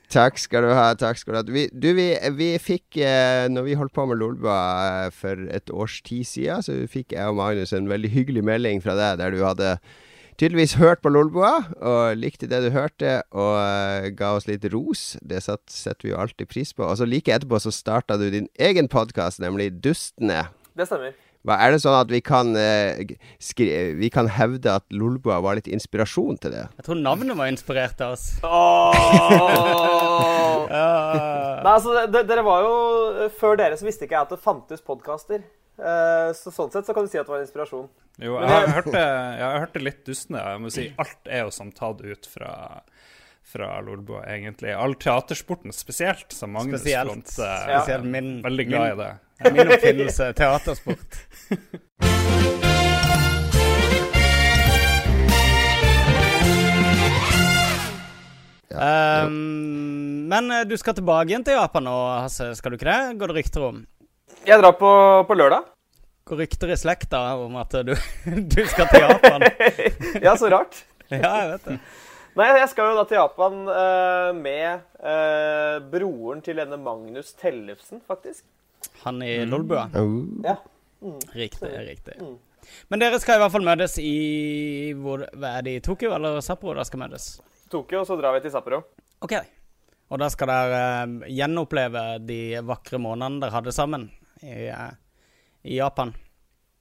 [0.09, 0.87] Takk skal du ha.
[0.97, 4.17] takk skal du ha Vi, du, vi, vi fikk eh, Når vi holdt på med
[4.17, 4.57] Lolba
[5.05, 8.81] eh, for et års tid siden, så fikk jeg og Magnus en veldig hyggelig melding
[8.81, 9.75] fra deg der du hadde
[10.39, 15.17] tydeligvis hørt på Lolboa og likte det du hørte, og uh, ga oss litt ros.
[15.19, 16.85] Det setter vi jo alltid pris på.
[16.87, 20.45] Og så like etterpå så starta du din egen podkast, nemlig Dustene.
[20.79, 21.17] Det stemmer.
[21.47, 22.99] Er det sånn at vi kan, eh,
[23.39, 26.65] skri vi kan hevde at Lolboa var litt inspirasjon til det?
[26.81, 28.25] Jeg tror navnet var inspirert av oss.
[30.69, 34.83] Nei, altså, det, dere var jo Før dere så visste ikke jeg at det fantes
[34.85, 35.41] podkaster.
[35.79, 37.87] så sånn sett så kan du si at det var en inspirasjon.
[38.19, 39.05] Jo, jeg har jeg- hørt det,
[39.39, 40.41] jeg har hørt det litt dustende.
[40.43, 42.81] Jeg må si alt er jo som tatt ut fra
[43.49, 44.75] fra Lolbua, egentlig.
[44.77, 47.09] All teatersporten spesielt, som Magnus Spesielt.
[47.09, 49.13] Flont eh, Spesielt min- Veldig glad min- i det.
[49.39, 51.19] Min oppfinnelse, teatersport.
[58.79, 62.99] Um, men eh, du skal tilbake igjen til Japan nå, Hasse, skal du ikke det?
[63.19, 63.79] Går det rykter om?
[64.47, 64.91] Jeg drar på,
[65.27, 65.71] på lørdag.
[66.27, 67.95] Går rykter i slekta om at du,
[68.55, 69.47] du skal til Japan?
[70.27, 70.83] ja, så rart.
[71.15, 71.79] ja, jeg vet det.
[72.39, 78.03] Nei, jeg skal jo da til Japan uh, med uh, broren til denne Magnus Tellefsen,
[78.07, 78.43] faktisk.
[79.05, 79.87] Han i Lolbua?
[80.43, 80.57] Ja.
[81.01, 81.19] Mm.
[81.33, 82.17] Riktig, riktig.
[82.19, 82.37] Mm.
[82.91, 86.41] Men dere skal i hvert fall møtes i hvor, hva Er det i Tokyo eller
[86.45, 87.29] Sapporo dere skal møtes?
[87.71, 88.81] Tokyo, og så drar vi til Sapporo.
[89.25, 89.35] OK.
[90.09, 94.07] Og da skal dere uh, gjenoppleve de vakre månedene dere hadde sammen
[94.41, 94.91] i, uh,
[95.63, 96.13] i Japan.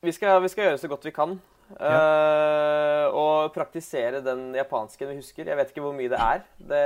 [0.04, 1.38] Vi skal, vi skal gjøre så godt vi kan.
[1.76, 5.50] eh, og praktisere den japansken vi husker.
[5.50, 6.44] Jeg vet ikke hvor mye det er.
[6.70, 6.84] Det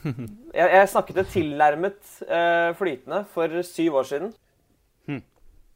[0.58, 4.32] jeg, jeg snakket det tilnærmet eh, flytende for syv år siden.
[5.08, 5.22] Hmm.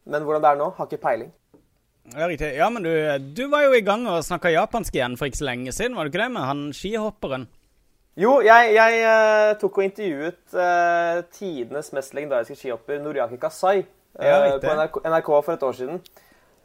[0.07, 1.35] Men hvordan det er nå, har ikke peiling.
[2.15, 2.53] Ja, riktig.
[2.55, 2.93] Ja, men du,
[3.35, 6.07] du var jo i gang og snakka japansk igjen for ikke så lenge siden, var
[6.07, 6.33] du ikke det?
[6.37, 7.49] Med han skihopperen.
[8.17, 14.23] Jo, jeg, jeg uh, tok og intervjuet uh, tidenes mest legendariske skihopper, Noriaki Kasai, uh,
[14.25, 14.63] Ja, riktig.
[14.63, 16.01] på NRK, NRK for et år siden.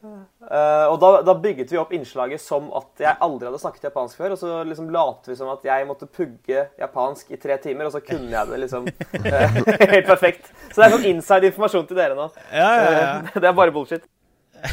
[0.01, 4.21] Eh, og da, da bygget vi opp innslaget som at jeg aldri hadde snakket japansk
[4.21, 4.35] før.
[4.35, 7.93] Og så liksom lot vi som at jeg måtte pugge japansk i tre timer, og
[7.95, 9.59] så kunne jeg det liksom uh,
[9.93, 10.49] helt perfekt.
[10.71, 12.31] Så det er sånn inside informasjon til dere nå.
[12.49, 13.13] Ja, ja, ja.
[13.21, 14.09] Uh, det er bare bullshit.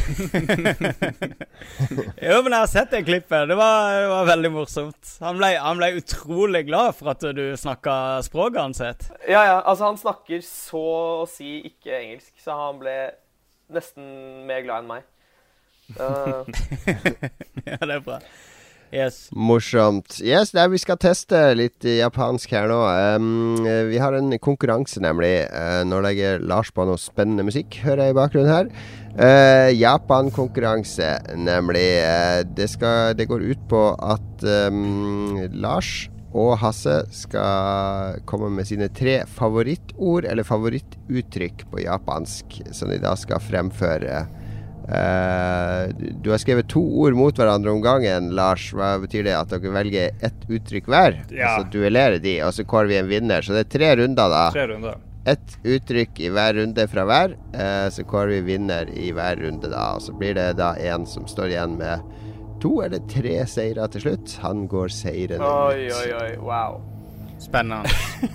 [2.20, 3.48] Jo, men jeg har sett det klippet.
[3.48, 5.12] Det var, det var veldig morsomt.
[5.24, 7.94] Han ble, han ble utrolig glad for at du snakka
[8.26, 8.80] språket hans.
[9.24, 10.84] Ja, ja, altså Han snakker så
[11.22, 12.96] å si ikke engelsk, så han ble
[13.74, 14.04] nesten
[14.48, 15.06] mer glad enn meg.
[15.96, 16.44] Eh,
[17.68, 18.20] ja, det er bra.
[18.88, 19.27] Yes.
[19.37, 20.16] Morsomt.
[20.24, 22.79] Yes, nei, vi skal teste litt eh, japansk her nå.
[23.20, 25.33] Um, eh, vi har en konkurranse, nemlig.
[25.53, 28.70] Uh, nå legger Lars på noe spennende musikk, hører jeg i bakgrunnen her.
[29.18, 31.88] Uh, Japan-konkurranse, nemlig.
[32.01, 38.68] Uh, det, skal, det går ut på at um, Lars og Hasse skal komme med
[38.68, 44.20] sine tre favorittord, eller favorittuttrykk på japansk, som de da skal fremføre.
[44.22, 44.47] Eh,
[44.88, 48.70] du- du har skrevet to ord mot hverandre om gangen, Lars.
[48.72, 49.35] Hva betyr det?
[49.37, 51.18] At dere velger ett uttrykk hver?
[51.31, 51.48] Ja.
[51.59, 53.42] Altså så duellerer de, og så kårer vi en vinner.
[53.42, 54.51] Så det er tre runder, da.
[54.55, 54.96] Tre runder.
[55.29, 57.35] Ett uttrykk i hver runde fra hver.
[57.53, 59.94] eh, så kårer vi vinner i hver runde, da.
[59.96, 62.01] Og så blir det da en som står igjen med
[62.61, 64.38] to eller tre seire til slutt.
[64.42, 65.92] Han går seirende Oi, ut.
[65.92, 66.37] oi, oi.
[66.40, 66.81] Wow.
[67.38, 67.87] Spennende.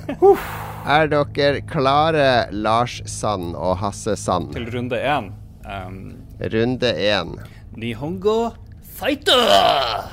[0.86, 4.54] Er dere klare, Lars Sand og Hasse Sand?
[4.54, 5.32] Til runde én.
[5.64, 7.36] Um, Runde én.
[7.76, 8.52] Nihongo
[8.96, 10.04] fighter!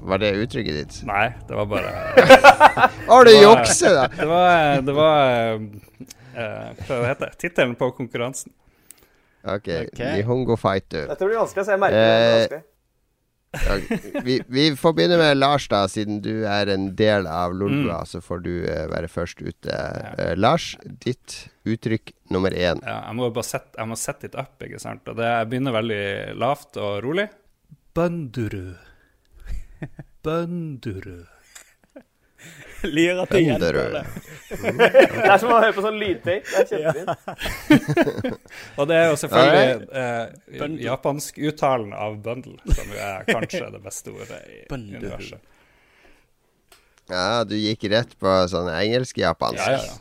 [0.00, 0.94] Var det uttrykket ditt?
[1.04, 1.90] Nei, det var bare
[3.10, 4.06] Har du jukser, da!
[4.16, 7.34] Det var, det var uh, Hva heter det?
[7.42, 8.52] Tittelen på konkurransen.
[9.44, 9.68] OK.
[9.68, 10.00] Ok.
[10.00, 11.06] Nihongo Fighter.
[11.10, 12.08] Dette blir vanskelig, så jeg merker det.
[12.08, 12.60] er Eh, vanskelig.
[12.60, 12.66] Ja,
[14.24, 18.04] vi, vi får begynne med Lars, da, siden du er en del av Lolbua.
[18.06, 19.74] Så får du uh, være først ute.
[20.18, 22.82] Uh, Lars, ditt uttrykk nummer én.
[22.86, 25.02] Ja, jeg må bare sette, jeg må sette it up, ikke sant.
[25.10, 26.04] Og det jeg begynner veldig
[26.38, 27.26] lavt og rolig.
[27.98, 28.78] Bønderud.
[30.24, 31.24] Banduru.
[32.88, 34.02] Lir at du gjentar det.
[34.50, 36.48] Det er som å høre på sånn lydtape.
[36.48, 37.10] Det er kjempefint.
[38.80, 39.70] Og det er jo selvfølgelig
[40.02, 45.00] eh, japansk-uttalen av bundle, som jo er kanskje det beste ordet i Bundle.
[45.02, 45.48] universet.
[47.10, 49.60] Ja, du gikk rett på sånn engelsk-japansk.
[49.60, 49.98] Ja, ja, ja.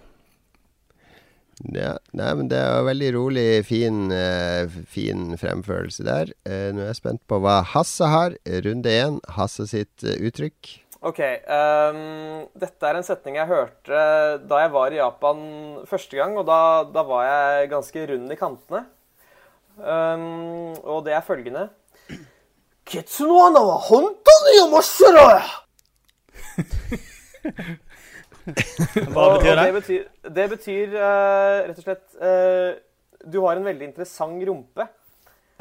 [1.76, 6.32] Ja, nei, men det er veldig rolig, fin, eh, fin fremførelse der.
[6.48, 8.38] Eh, nå er jeg spent på hva Hasse har.
[8.64, 9.20] Runde én.
[9.36, 10.78] Hasse sitt eh, uttrykk.
[11.00, 11.20] OK.
[11.48, 14.00] Um, dette er en setning jeg hørte
[14.44, 15.38] da jeg var i Japan
[15.88, 18.82] første gang, og da, da var jeg ganske rund i kantene.
[19.80, 21.70] Um, og det er følgende
[22.90, 25.40] Kitsunoana wa hontoni omoshiroi!
[29.14, 29.64] Hva betyr det?
[29.64, 30.04] Det betyr,
[30.36, 32.72] det betyr uh, rett og slett uh,
[33.24, 34.88] Du har en veldig interessant rumpe.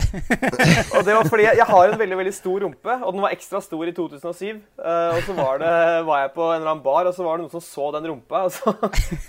[0.94, 3.34] og det var fordi jeg, jeg har en veldig veldig stor rumpe, og den var
[3.34, 4.60] ekstra stor i 2007.
[4.78, 5.72] Uh, og så var, det,
[6.08, 8.08] var jeg på en eller annen bar, og så var det noen som så den
[8.12, 8.74] rumpa, og så,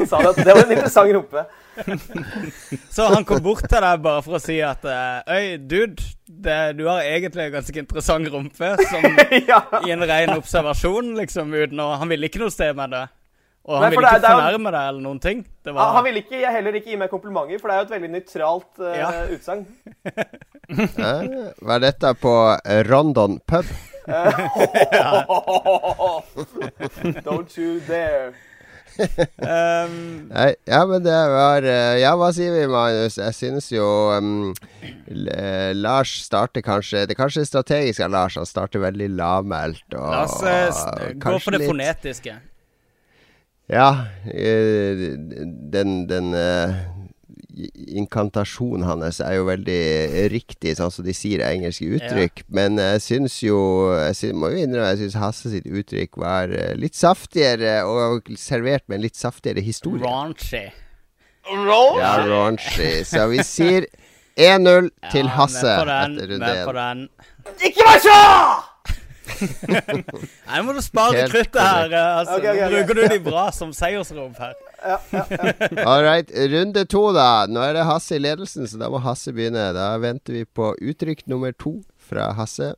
[0.06, 1.46] sa de at det var en interessant rumpe.
[2.92, 6.58] Så han kom bort til deg bare for å si at eh, Øy, dude, det,
[6.76, 8.74] du har egentlig en ganske interessant rumpe.
[8.90, 9.06] Som
[9.88, 11.54] i en ren observasjon, liksom.
[11.56, 13.06] Uten å Han ville ikke noe sted med det.
[13.68, 15.42] Og han Nei, ville ikke fornærme deg eller noen ting.
[15.68, 18.12] Var han ville ikke, heller ikke gi meg komplimenter, for det er jo et veldig
[18.16, 19.10] nøytralt uh, Ja.
[19.36, 19.66] utsagn.
[21.66, 23.66] Hva er dette på eh, Rondon pub?
[27.26, 28.34] Don't you dare.
[29.00, 33.16] um, Nei, ja, men det var eh, Ja, hva sier vi, Magnus?
[33.22, 34.50] Jeg synes jo um,
[34.84, 38.36] eh, Lars starter kanskje Det er kanskje strategisk av Lars.
[38.42, 39.86] Han starter veldig lavmælt.
[39.96, 42.36] La oss eh, gå for det litt- fonetiske.
[43.70, 44.06] Ja.
[44.26, 45.04] eh,
[45.74, 46.74] Den, den eh,
[48.00, 52.44] inkantasjonen hans er jo veldig riktig, sånn som de sier engelske uttrykk.
[52.56, 53.60] Men jeg syns jo
[53.98, 58.30] Jeg synes, må jo innrømme jeg syns Hasse sitt uttrykk var eh, litt saftigere, og
[58.40, 60.04] servert med en litt saftigere historie.
[60.06, 60.66] Raunchy.
[61.50, 63.04] Ja, raunchy.
[63.10, 63.88] Så vi sier
[64.40, 67.06] 1-0 til Ja, Hasse den, etter runde den.
[67.66, 68.20] Ikke vær så!
[70.50, 71.94] Nei, må du spare Helt kruttet her.
[71.94, 72.72] eh, Altså, okay, okay, ok.
[72.74, 74.56] Nå bruker du de bra som seiersrop her.
[75.90, 77.46] All right, runde to, da.
[77.52, 79.70] Nå er det Hasse i ledelsen, så da må Hasse begynne.
[79.76, 82.74] Da venter vi på uttrykk nummer to fra Hasse.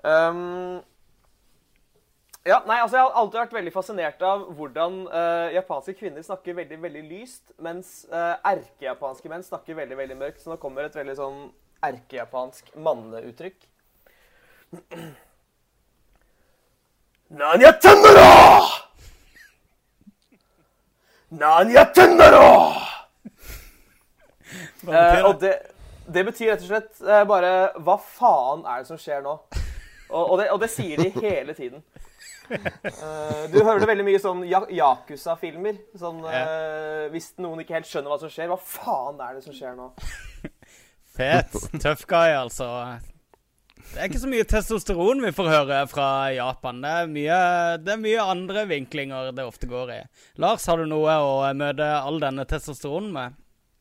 [0.00, 0.80] Um,
[2.48, 6.56] ja, nei, altså Jeg har alltid vært veldig fascinert av hvordan uh, japanske kvinner snakker
[6.56, 10.40] veldig veldig lyst, mens uh, erkejapanske menn snakker veldig veldig mørkt.
[10.40, 11.42] Så nå kommer et veldig sånn
[11.84, 13.60] erkejapansk manneuttrykk.
[17.30, 18.60] Nani yattende da?
[21.30, 22.46] Nani yattende da?
[24.82, 25.52] Hva betyr Eh, og det,
[26.10, 27.50] det betyr rett og slett eh, bare
[27.84, 29.34] Hva faen er det som skjer nå?
[30.10, 31.84] Og, og, det, og det sier de hele tiden.
[32.50, 35.76] Eh, du hører det veldig mye sånn ya Yakuza-filmer.
[36.00, 39.54] Sånn eh, Hvis noen ikke helt skjønner hva som skjer, hva faen er det som
[39.54, 39.92] skjer nå?
[41.14, 41.54] Fet.
[41.78, 42.66] Tøff guy, altså.
[43.90, 46.80] Det er ikke så mye testosteron vi får høre fra Japan.
[46.84, 47.38] Det er mye,
[47.82, 50.00] det er mye andre vinklinger det ofte går i.
[50.42, 53.38] Lars, har du noe å møte all denne testosteronen med?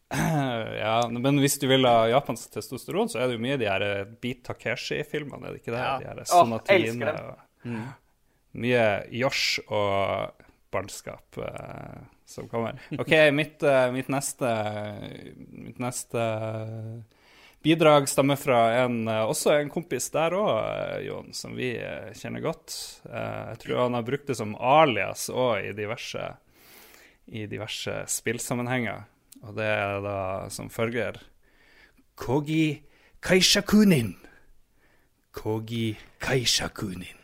[0.79, 3.83] Ja, men hvis du vil ha japansk testosteron, så er det jo mye de her
[3.85, 5.83] eh, Beat Takeshi-filmene, er det ikke det?
[5.83, 5.91] Ja.
[6.01, 7.29] De her Sonatine dem.
[7.29, 7.87] og Mm.
[8.63, 12.79] Mye Josh og barnskap uh, som kommer.
[12.95, 14.49] OK, mitt, uh, mitt neste
[15.51, 16.23] Mitt neste
[17.63, 22.43] bidrag stammer fra en, eh, også en kompis der òg, Jon, som vi eh, kjenner
[22.43, 22.75] godt.
[23.09, 26.31] Eh, jeg tror han har brukt det som alias òg i diverse
[27.29, 29.03] diverse spillsammenhenger.
[29.45, 30.19] Og det er da
[30.49, 31.19] som følger
[32.17, 32.81] Kogi
[33.21, 34.15] kaishakunin.
[35.31, 37.18] Kogi kaishakunin.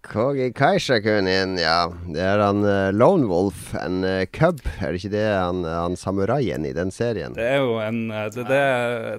[0.00, 1.90] Kogi Kaishakunin, ja.
[2.08, 4.62] Det er han uh, Lone Wolf, en uh, cub.
[4.80, 7.34] Er det ikke det han, han samuraien i den serien?
[7.36, 8.62] Det er jo en eh, Det, det,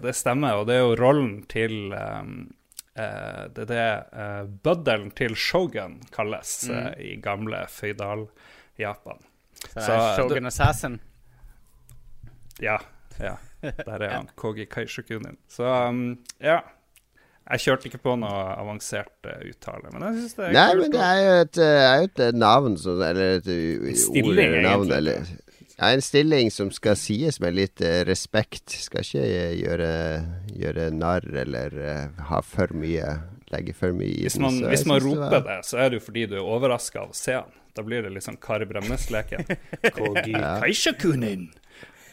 [0.07, 2.33] det stemmer, og det er jo rollen til um,
[2.97, 3.85] uh, Det er det
[4.17, 6.73] uh, bøddelen til shogun kalles Mm.
[6.79, 9.21] uh, i gamle føydal-Japan.
[9.61, 10.99] Så det er Shogun Assassin.
[12.61, 12.79] Ja.
[13.21, 13.35] ja.
[13.61, 14.29] Der er han.
[14.41, 15.37] Kogi Kaishakunin.
[15.49, 16.59] Så um, ja.
[17.51, 20.81] Jeg kjørte ikke på noe avansert uh, uttale, men jeg syns det er Nei, kult.
[20.85, 23.49] men det er jo et, eh, er jo et eh, navn som Eller et
[23.99, 24.97] stilling, ord eller navn, egentlig.
[24.97, 25.33] eller
[25.81, 28.69] ja, En stilling som skal sies med litt uh, respekt.
[28.85, 29.25] Skal ikke
[29.59, 29.91] gjøre,
[30.61, 33.17] gjøre narr eller uh, ha for mye
[33.51, 34.45] Legge for mye i Hvis den.
[34.45, 36.45] man, så hvis man roper roper var- det, så er det jo fordi du er
[36.55, 37.51] overraska av å se han.
[37.75, 39.43] Da blir det litt sånn Kari Bremnes-leken.
[40.31, 40.53] Ja.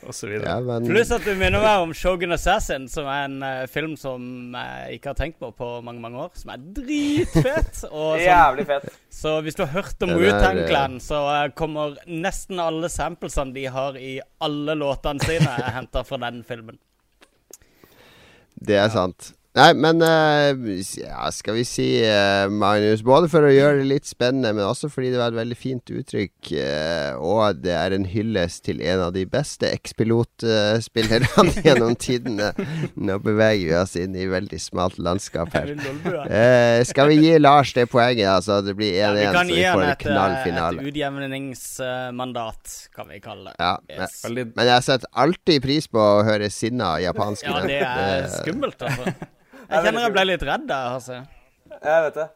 [0.06, 0.44] Videre.
[0.46, 3.96] Ja, men Pluss at du minner meg om Shogun Assassin, som er en uh, film
[3.98, 6.30] som jeg ikke har tenkt på på mange mange år.
[6.38, 7.82] Som er dritfett.
[7.90, 8.88] og som- Jævlig fett.
[9.18, 13.66] Så hvis du har hørt om Wu-Tang Clan, så uh, kommer nesten alle samplesene de
[13.74, 16.78] har i alle låtene sine, henta fra den filmen.
[18.58, 19.32] Det er sant.
[19.56, 20.52] Nei, men uh,
[21.00, 24.90] ja, skal vi si, uh, Magnus, både for å gjøre det litt spennende, men også
[24.92, 29.00] fordi det var et veldig fint uttrykk, uh, og det er en hyllest til en
[29.08, 32.52] av de beste ekspilotspillerne gjennom tidene.
[32.94, 35.72] Nå beveger vi oss inn i veldig smalt landskap her.
[36.28, 38.60] Eh, skal vi gi Lars det poenget, altså?
[38.62, 40.84] Det blir 1-1, Ja, vi kan så gi vi får en et, eh, knallfinale.
[40.84, 43.56] et utjevningsmandat, kan vi kalle det.
[43.64, 44.20] Ja, Yes.
[44.28, 48.78] men, men jeg setter alltid pris på å høre sinna japanske Ja, det er skummelt,
[48.86, 49.16] altså.
[49.68, 51.16] Jeg kjenner jeg ble litt redd der, altså.
[51.84, 52.28] Jeg vet det.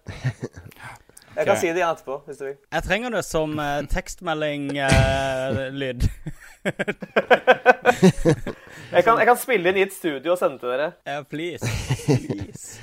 [1.33, 2.57] Jeg kan si det igjen etterpå, hvis du vil.
[2.77, 6.01] Jeg trenger det som uh, tekstmelding-lyd.
[8.93, 10.91] Jeg kan, jeg kan spille inn i et studio og sende til dere.
[11.09, 11.65] Ja, please.
[12.05, 12.77] please.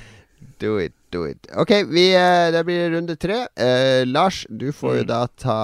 [0.60, 1.46] Do it, do it.
[1.56, 3.46] Ok, vi, eh, det blir runde tre.
[3.56, 5.54] Eh, Lars, du får jo da ta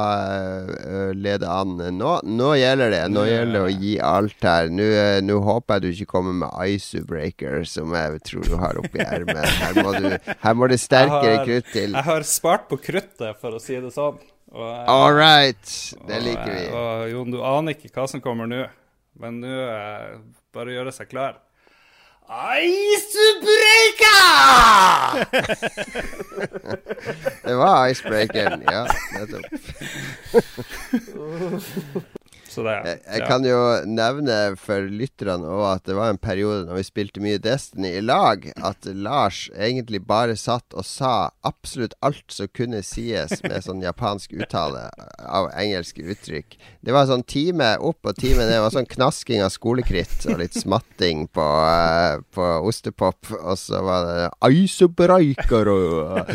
[0.65, 2.15] uh, lede an nå.
[2.25, 3.03] Nå gjelder det.
[3.13, 4.71] Nå gjelder det å gi alt her.
[4.73, 8.81] Nå eh, nå håper jeg du ikke kommer med Icebreaker, som jeg tror du har
[8.81, 9.45] oppi ermet.
[9.61, 11.93] Her, må du- her må det sterkere har- krutt til.
[11.93, 14.17] Jeg har spart på kruttet, for å si det sånn.
[14.57, 15.77] Og, All right.
[16.09, 16.67] Det liker vi.
[16.73, 18.65] Og, Og Jon, du aner ikke hva som kommer nå,
[19.21, 19.57] men nå
[20.57, 21.37] bare gjøre seg klar.
[27.45, 28.87] Det var icebreakeren, ja.
[29.15, 29.45] Nettopp.
[32.57, 33.27] Så det Jeg, jeg ja.
[33.29, 37.41] kan jo nevne for lytterne òg at det var en periode når vi spilte mye
[37.43, 43.43] Destiny i lag, at Lars egentlig bare satt og sa absolutt alt som kunne sies
[43.45, 44.87] med sånn japansk uttale
[45.21, 46.57] av engelske uttrykk.
[46.81, 48.55] Det var sånn time opp og time ned.
[48.57, 53.33] Det var sånn knasking av skolekritt og litt smatting på, uh, på ostepop.
[53.37, 56.33] Og så var det Icebreaker og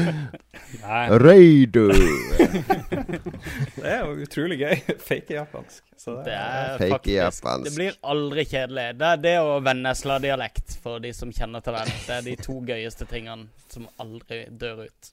[1.23, 1.89] Reidu.
[3.81, 4.75] Det er jo utrolig gøy.
[5.01, 5.81] Fake japansk.
[6.01, 7.67] Så det, er Fake faktisk japansk.
[7.67, 8.85] Det blir aldri kjedelig.
[8.97, 11.91] Det er det og Vennesla-dialekt, for de som kjenner til den.
[12.07, 15.11] Det er de to gøyeste tingene som aldri dør ut.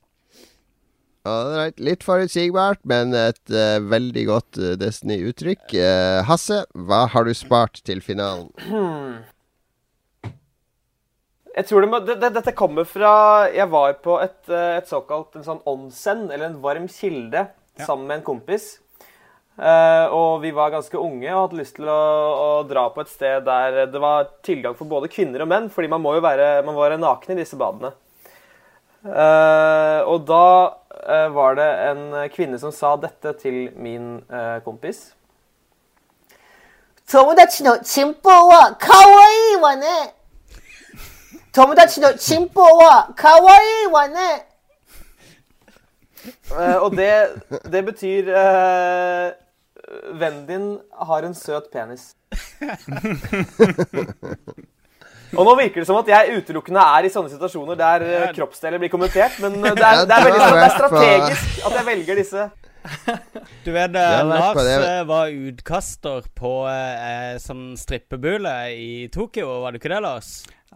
[1.29, 1.77] Alright.
[1.77, 5.67] Litt forutsigbart, men et uh, veldig godt uh, Destiny-uttrykk.
[5.77, 8.49] Uh, Hasse, hva har du spart til finalen?
[8.71, 9.21] Hmm.
[11.59, 13.11] Jeg tror det må, det, det, Dette kommer fra
[13.51, 17.49] Jeg var på et, eh, et såkalt en sånn onsen, eller en varm kilde,
[17.83, 18.77] sammen med en kompis.
[19.58, 23.12] Eh, og vi var ganske unge og hadde lyst til å, å dra på et
[23.12, 26.64] sted der det var tilgang for både kvinner og menn, fordi man må jo være,
[26.66, 27.94] man må være naken i disse badene.
[29.04, 30.46] Eh, og da
[31.04, 35.12] eh, var det en kvinne som sa dette til min eh, kompis.
[37.06, 40.16] 友達のチンポは可愛いわね
[41.52, 43.42] 友達のチンポは可愛
[43.84, 44.48] いわね
[46.60, 47.30] Eh, og det,
[47.72, 49.32] det betyr eh,
[50.19, 50.67] Vennen din
[51.09, 52.11] har en søt penis.
[55.37, 58.79] Og nå virker det som at jeg utelukkende er i sånne situasjoner der eh, kroppsdeler
[58.81, 62.15] blir kommentert, men eh, det er, det er, veldig, det er strategisk at jeg velger
[62.23, 62.43] disse.
[63.67, 64.57] Du vet, Det eh, Lars
[65.09, 70.29] var utkaster på eh, sånn strippebule i Tokyo, var du ikke det, Lars?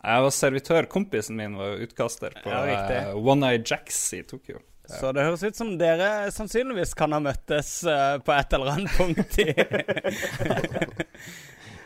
[0.03, 0.83] Jeg var servitør.
[0.91, 4.59] Kompisen min var utkaster på Ja, eh, One Eye Jacks i Tokyo.
[4.91, 8.97] Så det høres ut som dere sannsynligvis kan ha møttes uh, på et eller annet
[8.99, 9.47] punkt i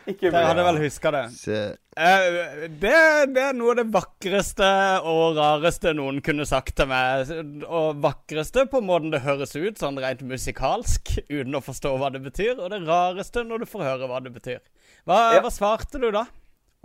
[0.07, 1.21] Ikke Dere hadde vel huska det.
[1.51, 2.93] Eh, det,
[3.35, 4.69] det er noe av det vakreste
[5.03, 7.27] og rareste noen kunne sagt til meg.
[7.67, 12.23] Og vakreste på måten det høres ut, sånn rent musikalsk, uten å forstå hva det
[12.23, 12.55] betyr.
[12.55, 14.61] Og det rareste når du får høre hva det betyr.
[15.03, 15.43] Hva, Ja.
[15.43, 16.23] hva svarte du da?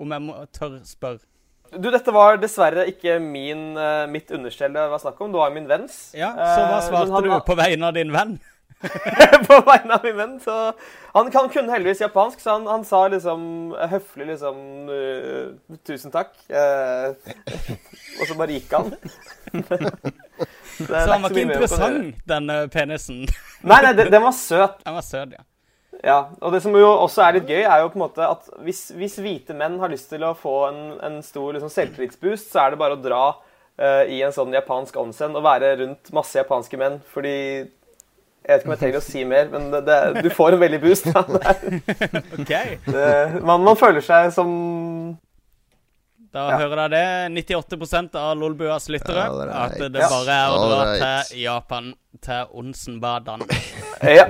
[0.02, 1.22] Om jeg må tør spørre.
[1.72, 5.32] Du, dette var dessverre ikke min, eh, mitt understell det var snakk om.
[5.32, 6.10] Det var min venns.
[6.16, 8.38] Ja, Så hva Eh, svarte han du på vegne av din venn?
[9.48, 10.34] på vegne av min venn.
[10.42, 10.56] Så
[11.14, 14.58] han, han kunne heldigvis japansk, så han, han sa liksom eh, høflig liksom
[14.90, 16.34] uh, 'Tusen takk'.
[16.50, 17.14] Uh,
[18.20, 18.92] og så bare gikk han.
[20.72, 23.26] Så han var ikke interessant, den penisen?
[23.62, 24.80] Nei, nei, den, den var søt.
[24.82, 25.44] Den var søt, ja.
[26.02, 28.48] Ja, og det som jo også er litt gøy, er jo på en måte at
[28.66, 32.64] hvis, hvis hvite menn har lyst til å få en, en stor liksom, selvtillitsboost, så
[32.64, 36.34] er det bare å dra uh, i en sånn japansk onsen og være rundt masse
[36.40, 37.36] japanske menn, fordi
[38.42, 40.62] jeg vet ikke om jeg trenger å si mer, men det, det, du får en
[40.64, 41.06] veldig boost.
[41.06, 41.22] Ja.
[41.22, 42.52] Det er- Ok.
[42.90, 43.06] det,
[43.46, 44.50] man, man føler seg som
[46.34, 46.58] Da Ja.
[46.64, 46.90] hører dere
[47.30, 47.46] det.
[47.46, 49.28] 98% av Lolbuas lyttere.
[49.30, 49.54] right.
[49.54, 51.28] At det bare er å dra right.
[51.30, 51.92] til Japan,
[52.26, 53.46] til Onsenbadene.
[54.02, 54.26] Ja.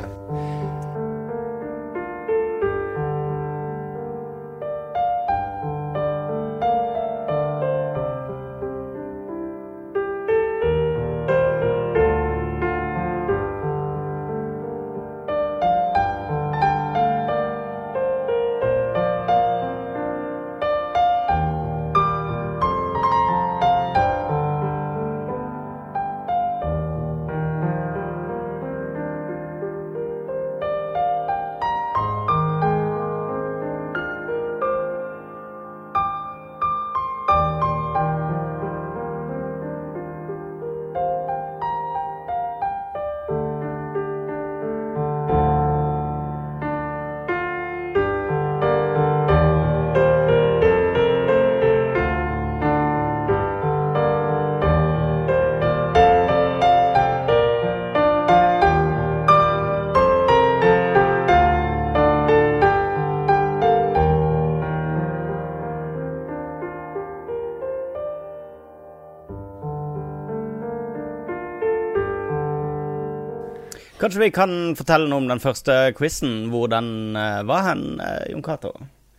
[74.02, 78.24] Kanskje vi kan fortelle noe om den første quizen, hvor den uh, var hen, uh,
[78.32, 78.72] Jon Cato?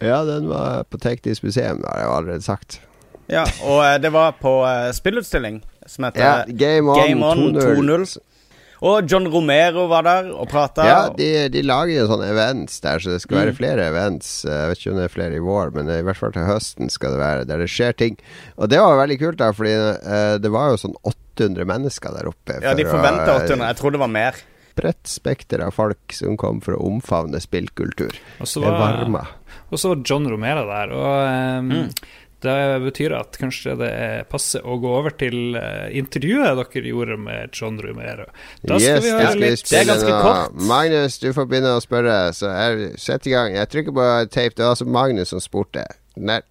[0.03, 2.81] Ja, den var på Teknisk museum, har jeg jo allerede sagt.
[3.31, 4.51] Ja, og uh, det var på
[4.97, 7.79] spillutstilling som heter Ja, Game On, Game On 2.0.
[7.79, 8.17] 2.0.
[8.84, 10.84] Og John Romero var der og prata.
[10.84, 13.59] Ja, de, de lager jo sånne events der, så det skal være Mm.
[13.61, 14.31] flere events.
[14.43, 16.91] Jeg vet ikke om det er flere i vår, men i hvert fall til høsten
[16.91, 18.17] skal det være, der det skjer ting.
[18.59, 19.77] Og det var veldig kult, da, fordi
[20.43, 22.59] det var jo sånn 800 mennesker der oppe.
[22.59, 23.69] Ja, de for forventa eh, 800.
[23.71, 24.43] Jeg tror det var mer.
[24.76, 28.15] Bredt spekter av folk som kom for å omfavne spillkultur.
[28.39, 29.28] Og så Det var, varma.
[29.71, 31.13] og så var John Romero der, og
[31.59, 31.89] Um, Mm.
[32.43, 37.49] det betyr at kanskje det passer å gå over til eh, intervjuet dere gjorde med
[37.55, 38.26] John Romero.
[38.67, 40.57] Da skal yes, vi det høre skal vi ganske kort.
[40.67, 43.55] Magnus, du får begynne å spørre, så jeg setter i gang.
[43.55, 44.55] Jeg trykker på tape.
[44.57, 45.86] Det var altså Magnus som spurte.
[46.17, 46.41] Der.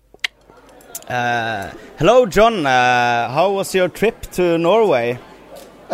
[1.10, 1.68] Uh,
[1.98, 2.64] hello, John.
[2.66, 5.18] Uh, how was your trip to Norway?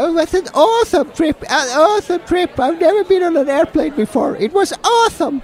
[0.01, 1.43] Oh, it was an awesome trip.
[1.51, 2.61] An awesome trip.
[2.61, 4.37] I've never been on an airplane before.
[4.37, 5.43] It was awesome.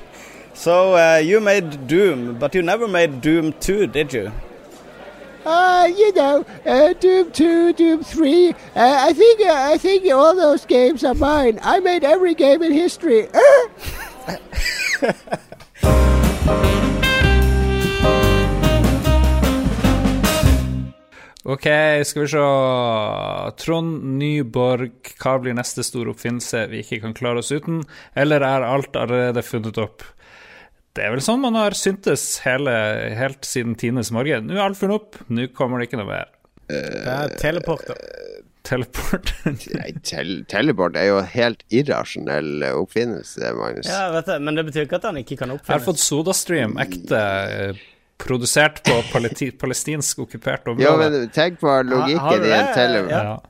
[0.53, 4.31] So uh, you made Doom, but you never made Doom 2, did you?
[5.45, 8.51] Uh, you know, uh, Doom 2, Doom 3.
[8.51, 11.59] Uh, I think uh, I think all those games are mine.
[11.61, 13.27] I made every game in history.
[21.45, 21.67] Ok,
[22.09, 22.43] skal vi se.
[23.61, 27.83] Trond Nyborg, hva blir neste store oppfinnelse vi ikke kan klare oss uten?
[28.17, 30.07] Eller er alt allerede funnet opp?
[30.95, 32.73] Det er vel sånn man har syntes hele,
[33.19, 34.49] helt siden tidenes morgen.
[34.49, 36.33] Nå er alt funnet opp, nå kommer det ikke noe mer.
[36.71, 38.01] Det er teleporter.
[38.65, 39.35] Teleport?
[39.77, 43.91] Nei, tel teleport er jo en helt irrasjonell oppfinnelse, Magnus.
[43.91, 46.79] Ja, vet du, men det betyr ikke at han ikke kan Jeg har fått SodaStream,
[46.81, 47.83] ekte eh,
[48.19, 50.85] produsert på paleti- palestinsk okkupert område.
[50.87, 53.11] Jo, men tenk på logikken i en teleport.
[53.11, 53.41] Ja.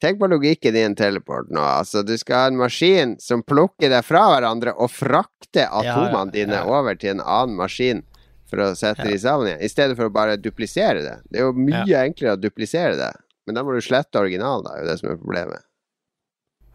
[0.00, 1.62] Tenk på logikken i en teleport nå.
[1.64, 6.60] Altså, du skal ha en maskin som plukker deg fra hverandre og frakter atomene dine
[6.68, 8.04] over til en annen maskin
[8.48, 11.16] for å sette de sammen igjen, i stedet for å bare duplisere det.
[11.28, 13.10] Det er jo mye enklere å duplisere det,
[13.46, 15.64] men da må du slette originalen, da, er jo det som er problemet.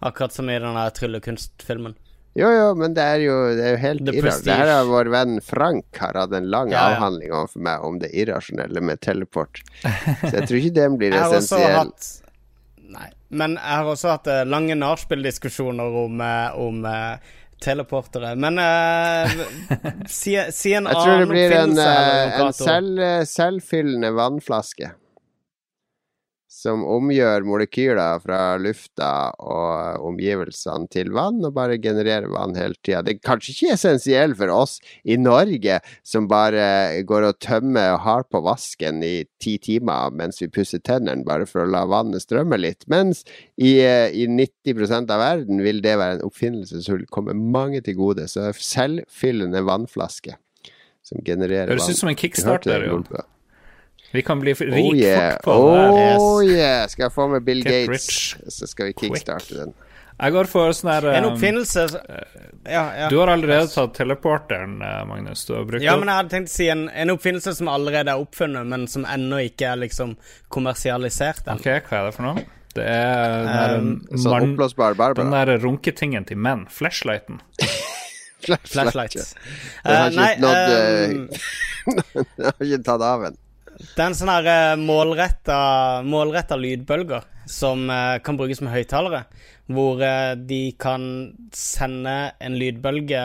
[0.04, 1.96] Akkurat som i den der tryllekunstfilmen.
[2.34, 4.46] Jo, jo, men det er jo, det er jo helt irrasjonelt.
[4.48, 6.96] Det her har vår venn Frank har hatt en lang Ja, ja.
[6.96, 9.62] avhandling overfor meg om det irrasjonelle med teleport.
[9.84, 11.78] Så jeg tror ikke den blir essensiell.
[11.84, 12.10] hatt
[12.94, 13.08] Nei.
[13.34, 17.32] Men jeg har også hatt eh, lange nachspiel-diskusjoner om, eh, om eh,
[17.64, 18.34] teleportere.
[18.38, 19.32] Men uh,
[20.12, 22.44] si, si en Jeg tror det blir en, oppfinnelse.
[22.44, 24.92] en selv, selvfyllende vannflaske.
[26.64, 33.01] Som omgjør molekyler fra lufta og omgivelsene til vann, og bare genererer vann hele tida.
[33.03, 38.03] Det er kanskje ikke essensiell for oss i Norge, som bare går og tømmer og
[38.05, 42.24] har på vasken i ti timer mens vi pusser tennene, bare for å la vannet
[42.24, 42.88] strømme litt.
[42.91, 43.26] Mens
[43.57, 47.84] i, eh, i 90% av verden vil det være en oppfinnelse som vil komme mange
[47.84, 48.30] til gode.
[48.32, 50.38] Så selvfyllende vannflaske
[51.03, 51.76] som genererer vann.
[51.76, 53.03] Høres ut som en kickstarter, jo.
[54.14, 55.34] Vi kan bli rik Oh yeah.
[55.41, 55.82] fort på det.
[55.97, 56.18] her.
[56.22, 56.84] Oh yeah.
[56.88, 59.74] Skal jeg få med Bill Get Gates, rich så skal vi kickstarte den.
[60.22, 61.84] Jeg går for sånn her En um, oppfinnelse
[62.70, 63.07] ja, ja.
[63.09, 65.41] Du har allerede tatt teleporteren, eh, Magnus.
[65.49, 68.14] Du har brukt Ja, men jeg hadde tenkt å si en, en oppfinnelse som allerede
[68.14, 70.14] er oppfunnet, men som ennå ikke er liksom
[70.53, 71.41] kommersialisert.
[71.49, 71.57] Den.
[71.57, 72.45] Ok, hva er det for noe?
[72.78, 75.26] Det er den der, Um, sånn mann- oppblåsbar Barbara.
[75.26, 76.68] Den der runketingen til menn.
[76.70, 77.41] Flashlighten.
[78.70, 79.18] Flashlight.
[79.84, 81.43] Den har Eh, nei, ikke nådd eh,
[82.38, 83.38] Den har ikke tatt av en.
[83.84, 89.26] Det er en sånn her eh, målretta, lydbølger som eh, kan brukes med høyttalere.
[89.68, 91.04] Hvor eh, de kan
[91.56, 93.24] sende en lydbølge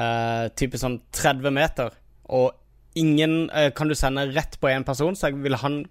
[0.00, 1.92] eh, type sånn 30 meter,
[2.32, 2.56] og
[2.98, 5.82] ingen eh, kan du sende rett på én person, så vil han,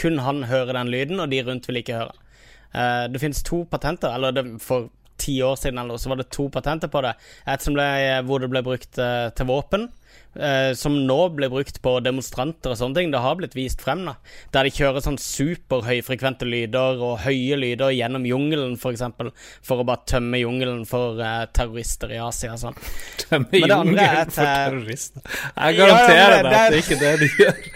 [0.00, 2.16] kun han høre den lyden, og de rundt vil ikke høre.
[2.72, 4.88] Eh, det finnes to patenter, eller det, for
[5.20, 7.12] ti år siden eller så var det to patenter på det.
[7.46, 7.84] Et som ble,
[8.26, 9.84] hvor det ble brukt til våpen,
[10.36, 13.10] eh, som nå blir brukt på demonstranter og sånne ting.
[13.12, 14.14] Det har blitt vist frem, da.
[14.54, 18.82] Der de kjører sånn superhøyfrekvente lyder og høye lyder gjennom jungelen, f.eks.
[18.82, 19.30] For, eksempel,
[19.64, 22.76] for å bare tømme jungelen for eh, terrorister i Asia og sånn.
[23.24, 25.26] Tømme Men det jungelen for terrorister.
[25.56, 27.62] Jeg garanterer deg at det- er ikke det de gjør.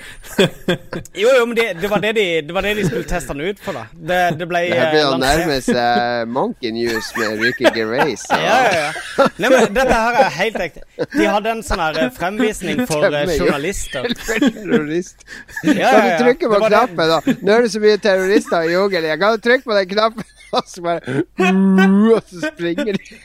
[1.16, 3.46] Jo, jo, men det, det, var det, de, det var det de skulle teste den
[3.48, 3.84] ut for, da.
[3.92, 8.24] Det, det ble Det blir eh, nærmest seg Monkey News med Ricky Gervais.
[8.36, 9.26] Ja, ja, ja.
[9.40, 10.82] Nei, men dette her er helt ekte.
[11.14, 11.96] De hadde en sånn her
[12.26, 14.06] fremvisning for eh, journalister.
[14.26, 15.24] Terrorist.
[15.62, 17.20] Ja, ja, Kan du trykke på knappen, da?
[17.40, 19.18] Nå er det så mye terrorister i jungelen.
[19.20, 21.22] Kan du trykke på den knappen, og så bare
[22.16, 23.18] Og så springer de.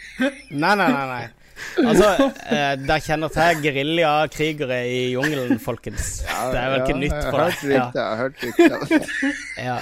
[0.52, 1.06] Nei, nei, nei.
[1.12, 1.24] nei.
[1.82, 2.08] Altså,
[2.52, 6.06] eh, dere kjenner til geriljakrigere i jungelen, folkens.
[6.26, 7.52] det er vel ikke nytt for deg?
[7.72, 7.86] Ja.
[7.96, 8.78] Jeg har hørt rykter.
[9.62, 9.78] Ja.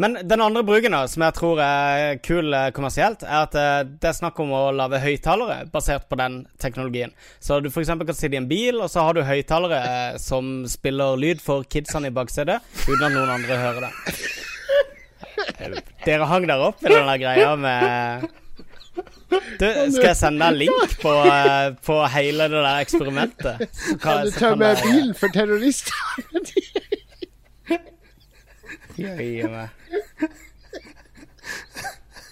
[0.00, 3.80] Men den andre bruken da, som jeg tror er kul eh, kommersielt, er at eh,
[3.90, 7.10] det er snakk om å lage høyttalere basert på den teknologien.
[7.42, 7.90] Så du f.eks.
[7.92, 11.58] kan sitte i en bil, og så har du høyttalere eh, som spiller lyd for
[11.68, 13.92] kidsene i baksetet, uten at noen andre hører det.
[16.06, 18.24] Dere hang der opp i den der greia med
[18.96, 23.54] du, Skal jeg sende deg link på, eh, på hele det der eksperimentet?
[24.02, 25.94] Kan du tømme med bilen for terrorister?
[29.00, 29.68] Jøye meg.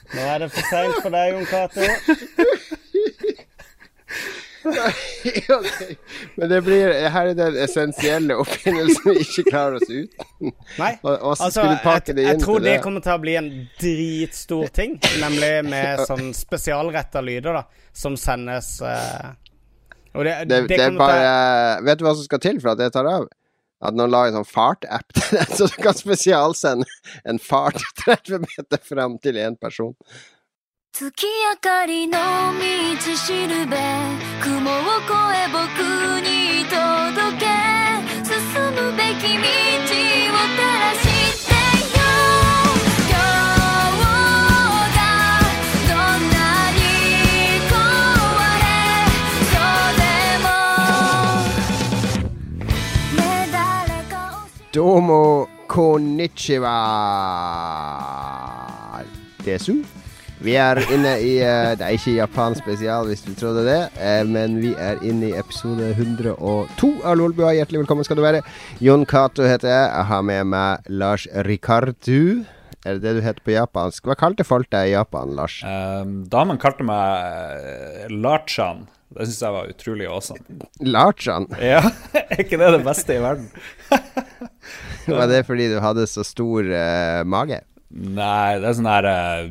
[0.08, 1.80] Nå er det for seint for deg, Jon Cato.
[5.58, 5.80] ok.
[6.36, 10.52] Men det blir, her er den essensielle oppfinnelsen vi ikke klarer oss uten.
[10.78, 12.82] Nei, Og, og altså, jeg, jeg tror det det.
[12.84, 13.50] kommer til å bli en
[13.80, 14.98] dritstor ting.
[15.22, 19.34] Nemlig med sånn spesialretta lyder, da, som sendes uh,
[20.14, 22.80] Og det, Det, det, er bare bare Vet du hva som skal til for at
[22.82, 23.28] det tar av?
[23.78, 26.88] At noen lager en sånn fart-app til den, så du kan spesialsende
[27.28, 29.94] en fart 30 meter fram til én person.
[31.00, 32.18] 月明かりの道
[33.14, 33.76] しるべ
[34.42, 34.74] 雲を
[35.06, 35.56] 越え僕
[36.26, 36.26] に
[36.64, 37.46] 届け
[38.24, 38.34] 進
[38.74, 41.06] むべき道を照らし
[41.46, 41.54] て
[41.94, 42.02] よ
[43.06, 44.02] 今日
[44.96, 44.98] が
[45.86, 46.34] どんな
[46.72, 46.82] に
[47.70, 47.70] 壊
[48.58, 48.66] れ
[49.54, 50.02] そうで
[50.42, 50.50] も
[60.38, 64.22] Vi er inne i uh, Det er ikke Japan spesial, hvis du trodde det, uh,
[64.28, 67.50] men vi er inne i episode 102 av Lolbua.
[67.56, 68.44] Hjertelig velkommen skal du være.
[68.78, 69.88] Jon Cato heter jeg.
[69.90, 72.44] Jeg har med meg Lars Ricardu,
[72.86, 74.06] Er det det du heter på japansk?
[74.06, 75.58] Hva kalte folk deg i Japan, Lars?
[75.66, 78.86] Um, damen kalte meg eh, Larchan.
[79.10, 80.60] Det syns jeg var utrolig awesome.
[80.86, 81.48] Larchan?
[81.58, 81.82] Ja,
[82.14, 83.50] er ikke det det beste i verden?
[85.08, 87.58] var det fordi du hadde så stor uh, mage?
[87.88, 89.46] Nei, det er sånn her eh,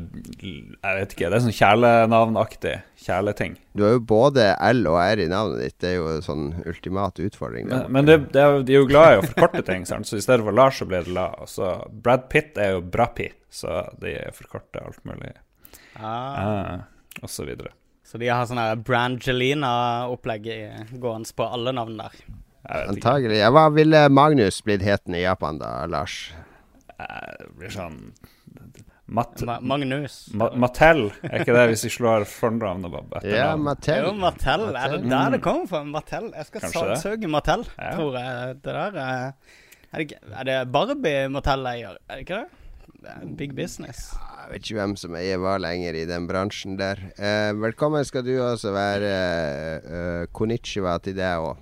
[0.45, 1.29] Jeg vet ikke.
[1.31, 2.73] Det er sånn kjælenavnaktig.
[3.01, 3.55] Kjæleting.
[3.73, 5.77] Du har jo både L og R i navnet ditt.
[5.81, 7.69] Det er jo en sånn ultimat utfordring.
[7.71, 10.09] Men, men det, det er, de er jo glad i å forkorte ting, sant?
[10.09, 11.31] så i stedet for Lars, så blir det La.
[11.41, 15.33] Og så Brad Pitt er jo Brapi, så de forkorter alt mulig.
[15.97, 16.37] Ah.
[16.37, 17.73] Ah, og så videre.
[18.05, 20.45] Så de har sånn her Brangelina-opplegg
[21.01, 22.21] gående på alle navn der.
[22.67, 23.41] Antagelig.
[23.55, 26.27] Hva ville Magnus blitt hetende i Japan da, Lars?
[26.99, 27.97] Eh, blir sånn
[29.07, 30.15] Mat Ma Magnus.
[30.35, 33.37] Ma Mattel, er ikke det hvis vi slår fornavnet på etternavn?
[33.37, 34.03] Ja, Mattel.
[34.03, 34.65] Jo, Mattel.
[34.75, 35.83] Er det der det kommer fra?
[35.87, 36.31] Mattel.
[36.35, 37.93] Jeg skal saksøke Mattel, Ja.
[37.95, 38.57] tror jeg.
[38.65, 39.33] Det der er
[39.95, 41.95] det, er det Barbie Mattel eier?
[42.09, 42.63] Er det ikke det?
[42.97, 44.09] Det er big business.
[44.17, 46.97] Jeg vet ikke hvem som eier hva lenger i den bransjen der.
[47.15, 49.13] Eh, velkommen skal du også være.
[49.77, 51.57] Eh, konnichiwa til deg òg.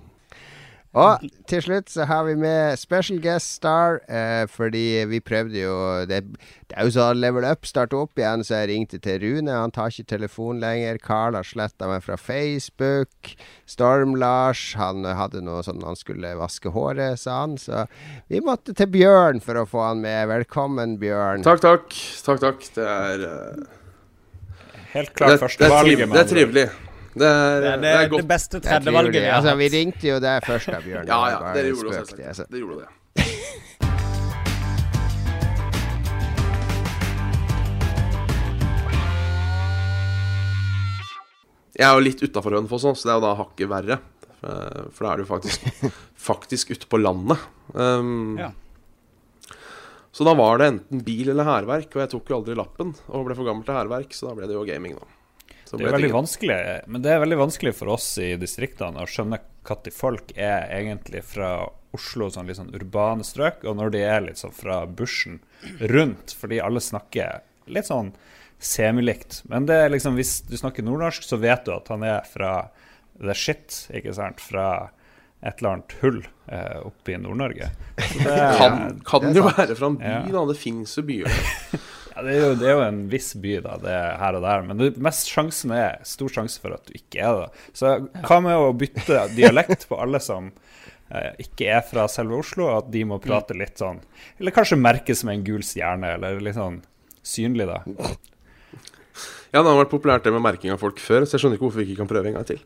[0.96, 5.76] Og til slutt så har vi med special guest star, eh, fordi vi prøvde jo
[6.08, 6.22] det,
[6.66, 9.52] det er jo sånn level up starter opp igjen, så jeg ringte til Rune.
[9.52, 11.00] Han tar ikke telefon lenger.
[11.02, 13.34] Carl har sletta meg fra Facebook.
[13.68, 17.58] Storm-Lars, han hadde noe sånn han skulle vaske håret, sa han.
[17.60, 17.84] Så
[18.32, 20.26] vi måtte til Bjørn for å få han med.
[20.32, 21.44] Velkommen, Bjørn.
[21.46, 21.92] Takk, takk.
[22.26, 22.70] Takk, takk.
[22.76, 23.72] Det er uh...
[24.96, 26.08] Helt det, klart det, første er valget.
[26.08, 26.68] det er trivelig.
[27.16, 28.26] Det er, Det er det- er det godt.
[28.28, 29.44] beste Det tredjevalget vi har hatt.
[29.44, 31.06] Altså, vi ringte jo deg først, da, Bjørn.
[31.12, 31.38] Ja, ja.
[31.52, 32.44] det Dere gjorde du det, altså.
[32.50, 32.88] Det gjorde det.
[41.76, 43.98] Jeg er jo litt utafor Hønefoss så det er jo da hakket verre.
[44.40, 45.66] Eh, For da er du faktisk,
[46.30, 47.42] faktisk ute på landet.
[47.74, 48.52] Um, Ja.
[50.16, 52.94] Så da var det enten bil eller hærverk, og jeg tok jo aldri lappen.
[53.12, 55.04] Og ble for gammel til hærverk, så da ble det jo gaming, da.
[55.72, 56.56] Det er veldig vanskelig,
[56.86, 61.24] men det er veldig vanskelig for oss i distriktene å skjønne når folk er egentlig
[61.26, 61.48] fra
[61.96, 65.40] Oslo, sånn litt sånn urbane strøk, og når de er litt sånn fra bushen
[65.80, 67.40] rundt, fordi alle snakker
[67.72, 68.12] litt sånn
[68.62, 69.40] semilikt.
[69.50, 72.52] Men det er liksom, hvis du snakker nordnorsk, så vet du at han er fra
[73.18, 74.40] the shit, ikke sant?
[74.44, 74.68] Fra
[75.42, 77.68] et eller annet hull eh, oppe i Nord-Norge.
[77.96, 80.22] Det Kan, kan det jo være fra en by, Ja.
[80.32, 80.44] da.
[80.52, 81.28] Det fins jo byer.
[82.16, 84.44] Ja, det er, jo, det er jo en viss by, da, det er her og
[84.46, 84.62] der.
[84.64, 87.64] Men det mest sjansen er stor sjanse for at du ikke er det.
[87.76, 87.90] Så
[88.24, 92.88] hva med å bytte dialekt på alle som eh, ikke er fra selve Oslo, at
[92.94, 94.00] de må prate litt sånn
[94.40, 96.80] Eller kanskje merkes med en gul stjerne, eller litt sånn
[97.20, 97.82] synlig, da.
[99.52, 101.68] Ja, det har vært populært det med merking av folk før, så jeg skjønner ikke
[101.68, 102.64] hvorfor vi ikke kan prøve en gang til.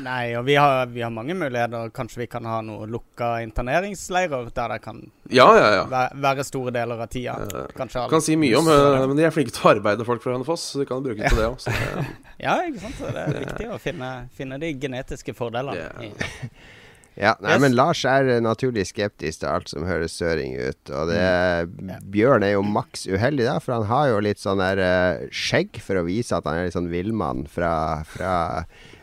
[0.00, 1.90] Nei, og vi har, vi har mange muligheter.
[1.92, 5.82] Kanskje vi kan ha noe lukka interneringsleirer der det kan Ja, ja, ja.
[5.90, 7.34] væ- være store deler av tida.
[7.76, 10.22] Kanskje Du kan si mye om eh, Men de er flinke til å arbeide folk
[10.24, 11.66] fra Hønefoss, så de kan bruke det til det òg.
[12.42, 12.96] Ja, ikke sant.
[12.98, 15.90] Så det er viktig å finne, finne de genetiske fordelene.
[17.12, 17.60] Ja, nei, Yes.
[17.60, 20.88] men Lars er eh, naturlig skeptisk til alt som høres søring ut.
[20.96, 24.80] Og det Bjørn er jo maks uheldig, da, for han har jo litt sånn der
[24.80, 27.74] eh, skjegg for å vise at han er litt sånn villmann fra,
[28.08, 28.32] fra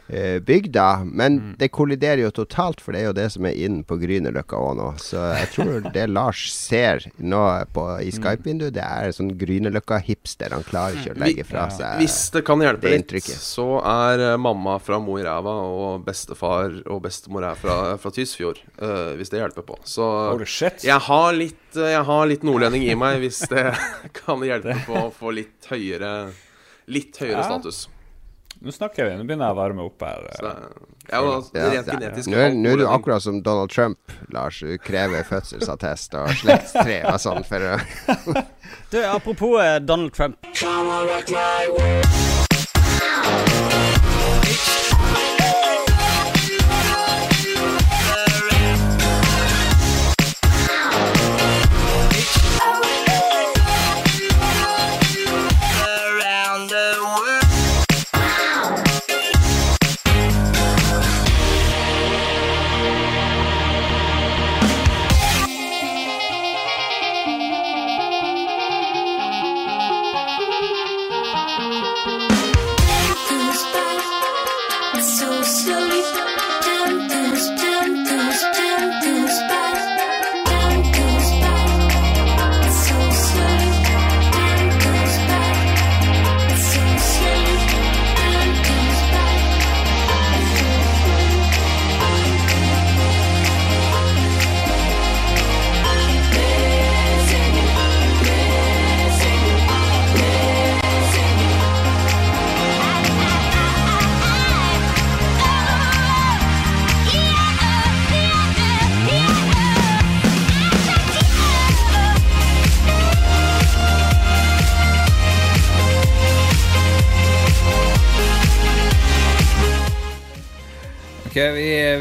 [0.10, 0.86] bygda.
[1.06, 4.58] Men det kolliderer jo totalt, for det er jo det som er inn på Grünerløkka
[4.58, 4.88] òg nå.
[5.02, 7.42] Så jeg tror det Lars ser nå
[7.76, 10.56] på, i Skype-vinduet, det er sånn Grünerløkka-hipster.
[10.56, 14.26] Han klarer ikke å legge fra seg Hvis det kan hjelpe det litt, så er
[14.32, 18.62] eh, mamma fra Mo i Ræva, og bestefar og bestemor er fra, fra Tysfjord.
[18.82, 19.78] Uh, hvis det hjelper på.
[19.88, 20.06] Så
[20.86, 23.66] jeg har litt eh, Jeg har litt nordlending i meg, hvis det
[24.22, 26.32] kan hjelpe på å få litt høyere
[26.90, 27.46] Litt høyere Ja.
[27.46, 27.84] status.
[28.60, 30.26] Nå snakker vi, nå begynner jeg å varme opp her.
[30.36, 30.50] Så
[31.10, 34.60] ja, og Ja, genetisk Nå er, nå er du akkurat som Donald Trump, Lars.
[34.60, 37.78] Du krever fødselsattest og slektstre og sånn for å
[38.92, 40.38] Du, apropos eh, Donald Trump.
[40.54, 42.19] So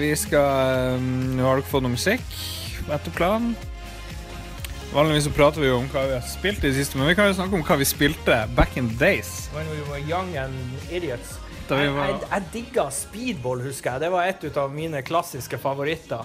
[0.01, 1.09] vi, skal um,
[1.39, 2.25] Nå har dere fått noe musikk
[2.89, 3.55] etter planen.
[4.95, 7.17] Vanligvis så prater vi jo om hva vi har spilt i det siste, men vi
[7.19, 9.51] kan jo snakke om hva vi spilte back in the days.
[9.53, 10.55] When we were young and
[10.89, 11.37] idiots.
[11.69, 14.07] Jeg, jeg, jeg digga speedball, husker jeg.
[14.07, 16.25] Det var et av mine klassiske favoritter.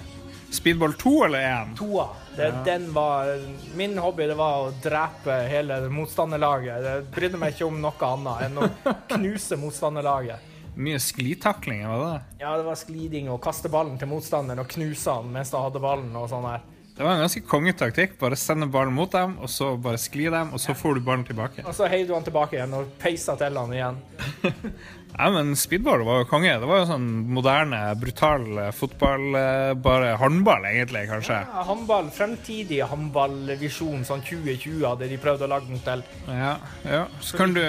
[0.53, 1.75] Speedball 2 eller 1?
[1.79, 2.05] 2.
[2.37, 2.63] Det, Ja.
[2.63, 3.33] den var,
[3.75, 6.87] min hobby det var å drepe hele motstanderlaget.
[6.87, 8.69] Jeg brydde meg ikke om noe annet enn å
[9.15, 10.52] knuse motstanderlaget.
[10.75, 12.21] Mye sklitakling, var det?
[12.41, 15.81] Ja, det var skliding og kaste ballen til motstanderen og knuse han mens de hadde
[15.83, 16.63] ballen og sånn her.
[16.93, 18.19] Det var en ganske kongetaktikk.
[18.21, 21.23] Bare sende ballen mot dem, og så bare skli dem, og så får du ballen
[21.25, 21.63] tilbake.
[21.65, 23.97] Og så heiv du han tilbake igjen og peisa til han igjen.
[25.13, 26.55] Ja, men speedball var jo konge.
[26.57, 27.03] Det var jo sånn
[27.35, 29.27] moderne, brutal eh, fotball.
[29.37, 31.37] eh, Bare håndball, egentlig, kanskje.
[31.45, 36.01] Ja, håndball, Fremtidig håndballvisjon, sånn 2020 hadde de prøvd å lage den til.
[36.33, 36.55] Ja,
[36.89, 37.03] ja.
[37.21, 37.61] Så kan du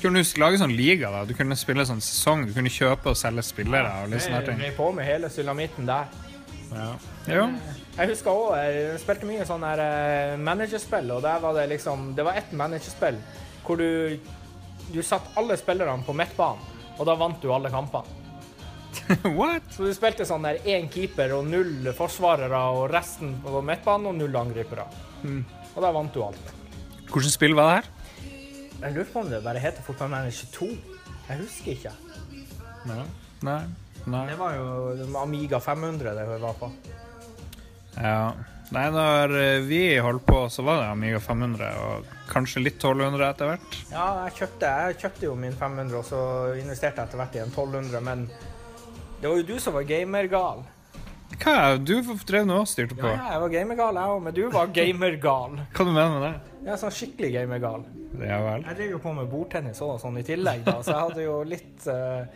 [0.00, 1.10] kan du lage sånn liga.
[1.10, 2.46] da Du kunne spille sånn sesong.
[2.48, 3.90] Du kunne kjøpe og selge spillere.
[4.02, 4.58] og litt sånne Jeg ting.
[4.58, 6.06] drev på med hele sulamitten der.
[6.72, 6.94] Ja.
[7.28, 7.50] Jo.
[7.98, 12.14] Jeg husker òg jeg spilte mye sånn her eh, managerspill, og der var det liksom
[12.16, 13.18] Det var ett managerspill
[13.66, 14.18] hvor du
[14.92, 16.58] Du satt alle spillerne på midtbanen,
[16.98, 18.04] og da vant du alle kampene.
[19.38, 19.62] What?
[19.72, 24.16] Så du spilte sånn der én keeper og null forsvarere, og resten på midtbanen og
[24.18, 24.84] null angripere.
[25.22, 25.44] Mm.
[25.76, 26.50] Og da vant du alt.
[27.12, 27.88] Hvilket spill var det her?
[28.82, 30.68] Jeg lurer på om det bare heter Fotballmanager 2.
[31.28, 31.92] Jeg husker ikke.
[32.90, 33.04] Nei.
[33.46, 33.60] Nei.
[34.10, 34.24] Nei.
[34.26, 36.70] Det var jo Amiga 500 det var på.
[37.94, 38.32] Ja.
[38.72, 43.26] Nei, når eh, vi holdt på, så var det Amiga 500, og kanskje litt 1200
[43.28, 43.74] etter hvert.
[43.92, 46.22] Ja, jeg kjøpte, jeg kjøpte jo min 500, og så
[46.56, 48.24] investerte jeg etter hvert i en 1200, men
[49.20, 50.64] det var jo du som var gamergal.
[51.42, 51.58] Hva?
[51.78, 51.94] Du
[52.26, 53.12] drev nå og styrte på.
[53.12, 55.60] Ja, jeg var gamergal, jeg òg, men du var gamergal.
[55.76, 56.51] Hva du mener med det?
[56.62, 57.84] Ja, sånn skikkelig gamergal.
[58.20, 58.64] Ja vel.
[58.68, 61.36] Jeg driver jo på med bordtennis og sånn i tillegg, da, så jeg hadde jo
[61.48, 62.26] litt uh,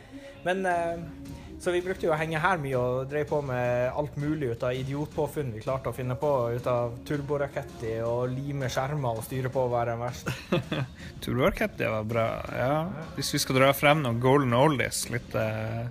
[0.47, 4.17] Men uh, Så vi brukte jo å henge her mye og drev på med alt
[4.21, 6.33] mulig ut av idiotpåfunn vi klarte å finne på.
[6.53, 10.29] Ut av turboraketti og lime skjermer og styre på hver en verst.
[11.25, 12.27] Turboarkett, det var bra.
[12.53, 12.75] Ja.
[13.17, 15.89] Hvis vi skal dra frem noen golden oldies, litt eh,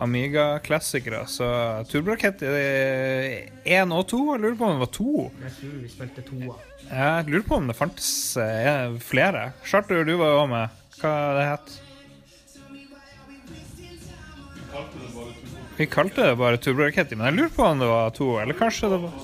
[0.00, 1.46] Amiga-klassikere, så
[1.90, 4.20] Turboarkett 1 og 2.
[4.32, 5.26] Jeg lurer på om det var to.
[5.42, 6.56] Jeg tror vi spilte toa.
[6.88, 9.50] Jeg lurer på om det fantes eh, flere.
[9.68, 10.80] Charter, du var jo med.
[11.02, 11.78] Hva det het
[15.76, 18.90] Vi kalte det bare Turboraketti, men jeg lurer på om det var to, eller kanskje
[18.92, 19.14] det var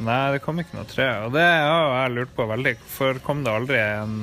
[0.00, 1.06] Nei, det kom ikke noe tre.
[1.26, 2.70] Og det har jeg lurt på veldig.
[2.80, 4.14] Hvorfor kom det aldri en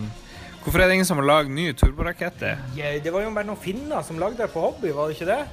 [0.68, 2.58] Hvorfor er det ingen som har lagd ny turboraketter?
[2.76, 5.28] Ja, det var jo bare noen finner som lagde det på hobby, var det ikke
[5.30, 5.46] det?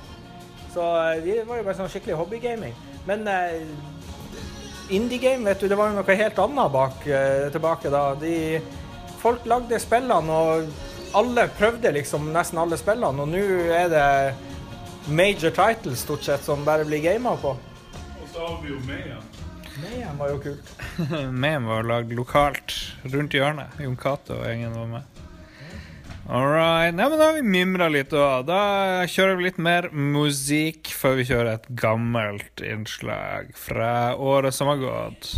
[0.73, 2.75] Så eh, det var jo bare sånn skikkelig hobbygaming.
[3.07, 3.61] Men eh,
[4.91, 8.03] indie-game, vet du, det var jo noe helt annet bak, eh, tilbake da.
[8.19, 8.35] De,
[9.23, 15.55] folk lagde spillene, og alle prøvde liksom nesten alle spillene, og nå er det major
[15.55, 17.55] titles stort sett som bare blir gama på.
[17.55, 19.23] Og så har vi jo Meia.
[19.83, 20.71] Mayhem var jo kult.
[21.43, 22.77] Mayhem var lagd lokalt
[23.11, 23.75] rundt hjørnet.
[23.83, 25.11] Jon Cato og gjengen var med.
[26.25, 26.95] All right.
[26.95, 28.47] Nei, men da har vi mimra litt òg.
[28.49, 34.73] Da kjører vi litt mer musikk før vi kjører et gammelt innslag fra året som
[34.73, 35.35] har gått.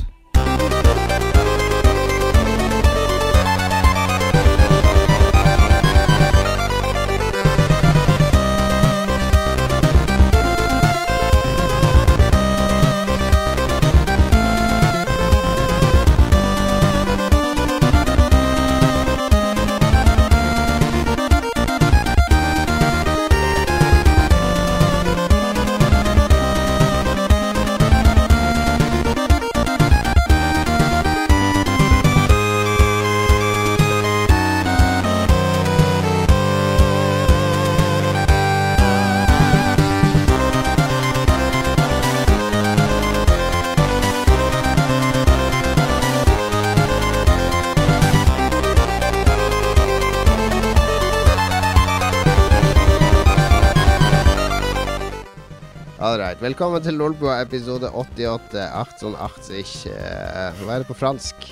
[56.47, 58.61] Velkommen til Lolbua episode 88.
[58.63, 59.71] 1880.
[59.91, 61.47] Eh, Hva er det på fransk?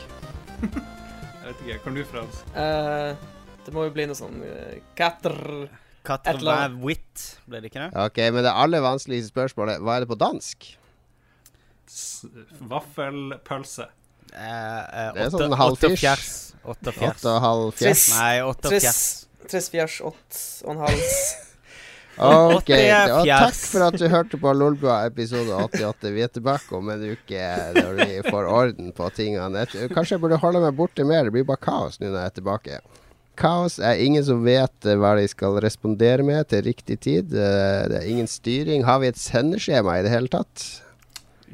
[0.63, 1.79] Jeg vet ikke.
[1.83, 2.53] Kan du, fransk?
[2.55, 3.25] Eh,
[3.67, 5.35] det må jo bli noe sånn uh, Quatre
[6.05, 6.79] Katter Et eller annet.
[6.85, 7.91] wit, ble det ikke det?
[8.05, 10.67] Ok, men det aller vanskeligste spørsmålet Hva er det på dansk?
[11.89, 12.27] S-
[12.61, 13.89] Vaffelpølse.
[14.35, 16.05] Eh, eh, Det er sånn halv åtte firs.
[16.05, 16.29] fjers.
[16.65, 16.95] Åtte.
[17.09, 18.05] Åtte og halv fjers.
[18.19, 19.03] Nei, åtte og fjers.
[19.51, 20.39] triss fjers, ått
[20.69, 21.19] og en hals.
[22.15, 22.69] Ok,
[23.11, 26.13] og takk for at du hørte på Lolbua episode 88.
[26.15, 29.65] Vi er tilbake om en uke når vi får orden på tingene.
[29.91, 31.27] Kanskje jeg burde holde meg borte mer.
[31.27, 32.79] Det blir bare kaos nå når jeg er tilbake.
[33.35, 37.35] Kaos er ingen som vet eh, hva de skal respondere med til riktig tid.
[37.35, 38.85] Eh, Det er ingen styring.
[38.87, 40.69] Har vi et sendeskjema i det hele tatt?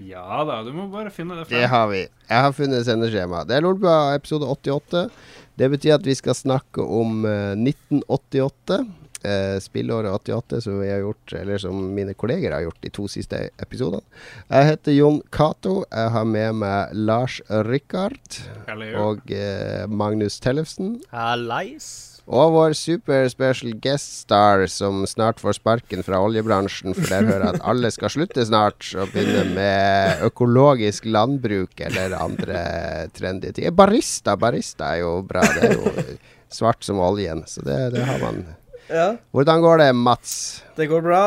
[0.00, 2.02] Ja da, du må bare finne det Det har vi.
[2.28, 3.46] Jeg har funnet sendeskjema.
[3.48, 5.06] Det er Lolbua episode 88.
[5.56, 8.82] Det betyr at vi skal snakke om eh, 1988.
[9.20, 13.04] Eh, spillåret 88, som vi har gjort Eller som mine kolleger har gjort de to
[13.08, 14.00] siste episodene.
[14.48, 15.82] Jeg heter Jon Cato.
[15.90, 18.38] Jeg har med meg Lars Rikard
[18.96, 21.02] og eh, Magnus Tellefsen.
[21.12, 21.90] Hallais.
[22.30, 27.44] Og vår super special guest star som snart får sparken fra oljebransjen, for der hører
[27.44, 32.62] jeg at alle skal slutte snart og begynne med økologisk landbruk eller andre
[33.16, 33.68] trendy ting.
[33.74, 35.42] Barista, barista er jo bra.
[35.56, 36.06] Det er jo
[36.54, 38.44] svart som oljen, så det, det har man.
[38.90, 40.62] Ja, Hvordan går det, Mats?
[40.76, 41.22] det går bra.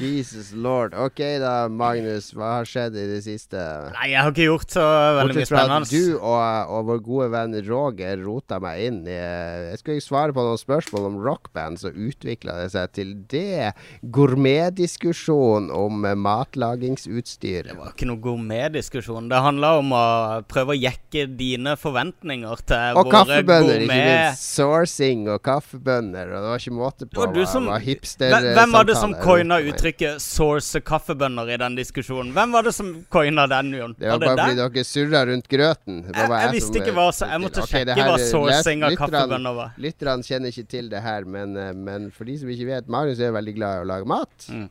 [0.00, 0.94] Jesus lord.
[0.94, 2.32] Ok da, Magnus.
[2.36, 3.56] Hva har skjedd i det siste?
[3.94, 4.84] Nei, jeg har ikke gjort så
[5.18, 5.88] veldig mye spennende.
[5.90, 10.44] du og, og vår gode venn Roger rota meg inn i Jeg skulle svare på
[10.44, 13.72] noen spørsmål om rockband, så utvikla det seg til det.
[14.02, 17.70] Gourmetdiskusjon om matlagingsutstyr.
[17.70, 19.28] Det var ikke noe gourmetdiskusjon.
[19.32, 20.04] Det handla om å
[20.48, 24.46] prøve å jekke dine forventninger til Og våre kaffebønner, ikke minst.
[24.56, 26.30] Sourcing og kaffebønner.
[26.36, 28.96] Og det var ikke måte på var du hva, som- hva hipster Hvem var det
[28.96, 29.72] som coina meg.
[29.86, 32.32] Uttrykket 'source kaffebønner' i den diskusjonen?
[32.32, 33.94] Hvem var det som coina den, Jon?
[33.98, 34.46] Det var Var det bare deg?
[34.46, 36.02] fordi dere surra rundt grøten.
[36.06, 38.82] Det Jeg- jeg visste ikke eh, hva- så jeg måtte okay, sjekke her hva sourcing
[38.82, 39.72] av kaffebønner var.
[39.78, 43.20] Lytterne kjenner ikke til det her, men, eh, men for de som ikke vet Marius
[43.20, 44.46] er veldig glad i å lage mat.
[44.48, 44.70] Mm.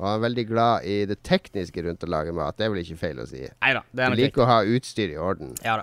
[0.00, 2.56] Og han er veldig glad i det tekniske rundt å lage mat.
[2.56, 3.46] Det er vel ikke feil å si.
[3.62, 5.54] Neida, det er nok Du liker å ha utstyr i orden.
[5.64, 5.82] Ja da.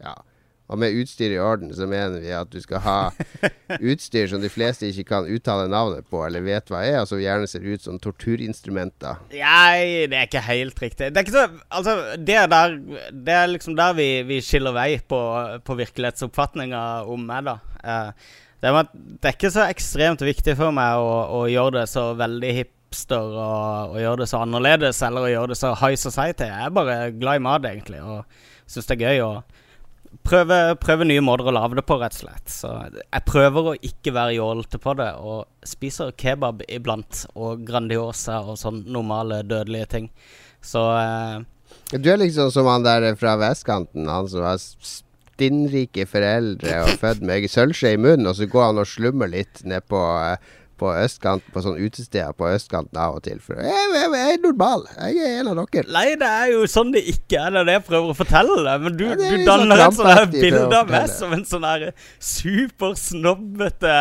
[0.00, 0.14] Ja.
[0.72, 2.98] Og med utstyr i orden så mener vi at du skal ha
[3.92, 7.20] utstyr som de fleste ikke kan uttale navnet på eller vet hva er, og som
[7.20, 9.20] gjerne ser ut som torturinstrumenter.
[9.34, 11.10] Nei, det er ikke helt riktig.
[11.12, 11.42] Det er ikke så
[11.74, 12.76] Altså, det er der
[13.12, 15.20] Det er liksom der vi, vi skiller vei på,
[15.64, 16.80] på virkelighetsoppfatninga
[17.12, 17.58] om meg, da.
[17.84, 18.30] Eh,
[18.62, 22.06] det, er det er ikke så ekstremt viktig for meg å, å gjøre det så
[22.16, 26.48] veldig hipster og, og gjøre det så annerledes, eller å gjøre det så high society.
[26.48, 28.24] Jeg er bare glad i mat, egentlig, og
[28.70, 29.34] syns det er gøy å
[30.22, 32.50] prøve, prøve nye måter å lage det på, rett og slett.
[32.52, 38.40] Så jeg prøver å ikke være jålete på det, og spiser kebab iblant, og Grandiosa
[38.44, 40.10] og sånn normale dødelige ting.
[40.64, 46.82] Så eh, Du er liksom som han der fra vestkanten, han som har stinnrike foreldre
[46.84, 50.00] og født med sølvskje i munnen, og så går han og slummer litt ned på,
[50.22, 53.38] eh, på østkanten, på sånne utesteder på østkanten av og til.
[53.44, 54.84] For jeg, jeg, jeg er normal.
[54.98, 55.86] Jeg er en av dere.
[55.94, 57.54] Nei, det er jo sånn det ikke er.
[57.54, 58.84] Det er det jeg prøver å fortelle deg.
[58.86, 61.66] Men du, Ja, du litt sånn danner et sånt bilde av meg som en sånn
[61.68, 61.86] her
[62.20, 63.94] supersnobbete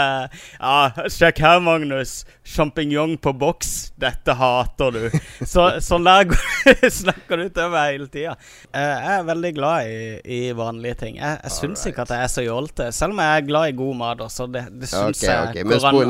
[0.59, 0.77] Ja,
[1.11, 2.23] sjekk her, Magnus.
[2.43, 3.73] Sjampinjong på boks.
[4.01, 5.03] Dette hater du.
[5.47, 6.33] Så, sånn der
[7.01, 8.35] snakker du til meg hele tida.
[8.73, 11.17] Jeg er veldig glad i, i vanlige ting.
[11.21, 12.89] Jeg, jeg syns ikke at jeg er så jålete.
[12.95, 14.23] Selv om jeg er glad i god mat.
[14.23, 15.57] Også, det det syns okay, ok.
[15.61, 16.01] jeg Men går an å-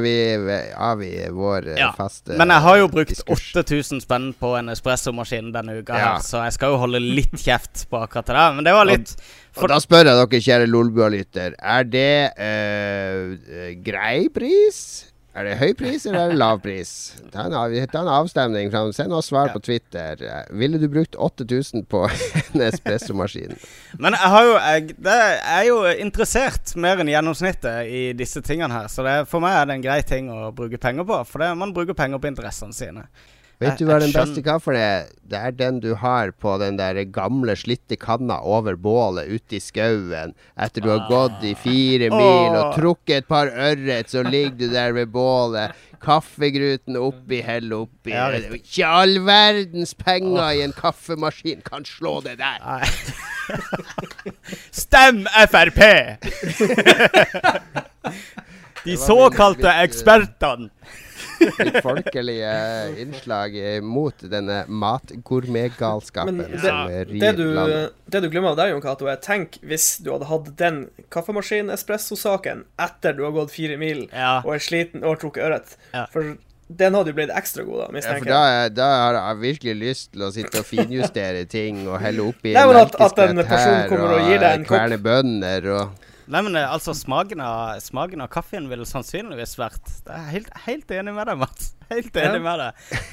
[0.00, 1.90] sporer vi av i vår eh, ja.
[1.96, 6.14] faste Men jeg har jo brukt 8000 spenn på en espressomaskin denne uka, Ja.
[6.14, 8.52] her, så jeg skal jo holde litt kjeft på akkurat det der.
[8.56, 9.14] Men det var litt
[9.56, 15.09] Og da spør jeg dere, kjære Lolbua-lytter, er det eh, grei pris?
[15.30, 16.88] Er det høy pris, eller er det lav pris?
[17.30, 18.70] Ta en, av, ta en avstemning.
[18.72, 20.18] Fra, send oss svar på Twitter.
[20.50, 22.02] Ville du brukt 8000 på
[22.50, 23.54] en espressomaskin?
[24.02, 24.96] Men jeg har jo jeg
[25.38, 28.90] er jo interessert mer enn gjennomsnittet i disse tingene her.
[28.90, 31.22] Så det, for meg er det en grei ting å bruke penger på.
[31.30, 33.06] For det, man bruker penger på interessene sine.
[33.60, 35.10] Vet du hva den beste kaffen er?
[35.30, 39.60] Det er den du har på den der gamle, slitte kanna over bålet ute i
[39.60, 40.32] skauen.
[40.56, 44.72] Etter du har gått i fire mil og trukket et par ørret, så ligger du
[44.72, 45.76] der ved bålet.
[46.00, 48.16] Kaffegruten oppi, hell oppi.
[48.56, 52.64] Ikke all verdens penger i en kaffemaskin kan slå det der.
[54.80, 55.84] Stem Frp!
[58.84, 60.70] De såkalte ekspertene.
[61.40, 62.50] Litt folkelige
[63.00, 63.54] innslag
[63.86, 67.94] mot denne matgourmetgalskapen Men som det, rir du, landet.
[68.12, 70.82] det du glemmer der, Jon Cato, er tenk hvis du hadde hatt den
[71.14, 74.06] kaffemaskin-espresso-saken etter du har gått fire mil
[74.44, 75.76] og er sliten og har trukket ørret.
[76.12, 76.34] For
[76.70, 79.74] den hadde jo blitt ekstra god, da, Ja, for da, er- da har jeg virkelig
[79.80, 84.12] lyst til å sitte og finjustere ting og helle oppi melkeskvett her og
[84.60, 89.56] og kverne bønner og Nei, men eh, altså, smaken av, smaken av kaffen ville sannsynligvis
[89.58, 91.72] vært Jeg er helt, helt enig med deg, Mats.
[91.90, 92.44] Helt enig Ja.
[92.44, 93.08] med deg.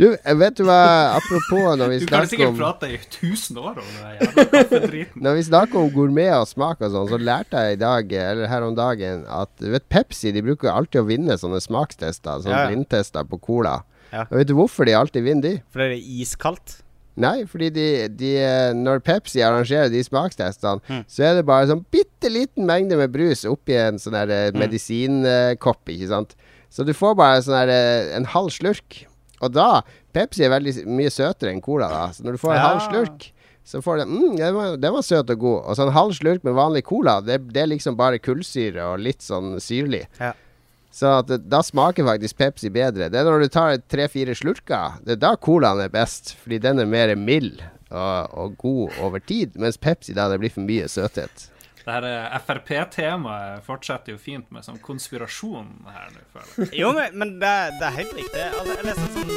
[0.00, 3.58] Du, eh, vet du hva Apropos når vi Du kan sikkert om prate i 1000
[3.60, 5.24] år om det jævla kaffedriten.
[5.24, 8.48] Når vi snakker om gourmet og smak og sånn, så lærte jeg i dag, eller
[8.52, 12.62] her om dagen, at du vet Pepsi de bruker alltid å vinne sånne smakstester, sånne
[12.64, 12.70] ja.
[12.72, 13.78] blindtester på cola.
[14.12, 14.26] Ja.
[14.30, 15.54] Og vet du hvorfor de alltid vinner de?
[15.72, 16.80] Fordi det er iskaldt.
[17.16, 18.30] Nei, fordi de, de
[18.78, 21.02] Når Pepsi arrangerer de smakstestene, Mm.
[21.06, 24.58] så er det bare sånn bitte liten mengde med brus oppi en sånn eh, Mm.
[24.62, 26.34] medisinkopp, ikke sant.
[26.72, 29.04] Så du får bare sånn eh, en halv slurk.
[29.42, 29.82] Og da
[30.14, 32.02] Pepsi er veldig mye søtere enn cola, da.
[32.12, 32.68] Så når du får en Ja.
[32.68, 33.32] halv slurk,
[33.64, 35.64] så får du mm, den, var, den var søt og god.
[35.66, 39.00] Og så en halv slurk med vanlig cola, det, det er liksom bare kullsyre og
[39.00, 40.06] litt sånn syrlig.
[40.20, 40.32] Ja.
[40.92, 43.08] Så at det, da smaker faktisk Pepsi bedre.
[43.08, 44.98] Det er når du tar tre-fire slurker.
[45.04, 49.18] Det er da colaen er best, fordi den er mer mild og, og god over
[49.24, 49.56] tid.
[49.60, 51.48] Mens Pepsi da det blir for mye søthet.
[51.82, 56.20] Det her eh, Frp-temaet fortsetter jo fint med sånn konspirasjon her nå.
[56.30, 56.78] føler jeg.
[56.84, 58.44] Jo, men, men det, det er helt riktig.
[58.52, 59.32] Altså, jeg leste sånn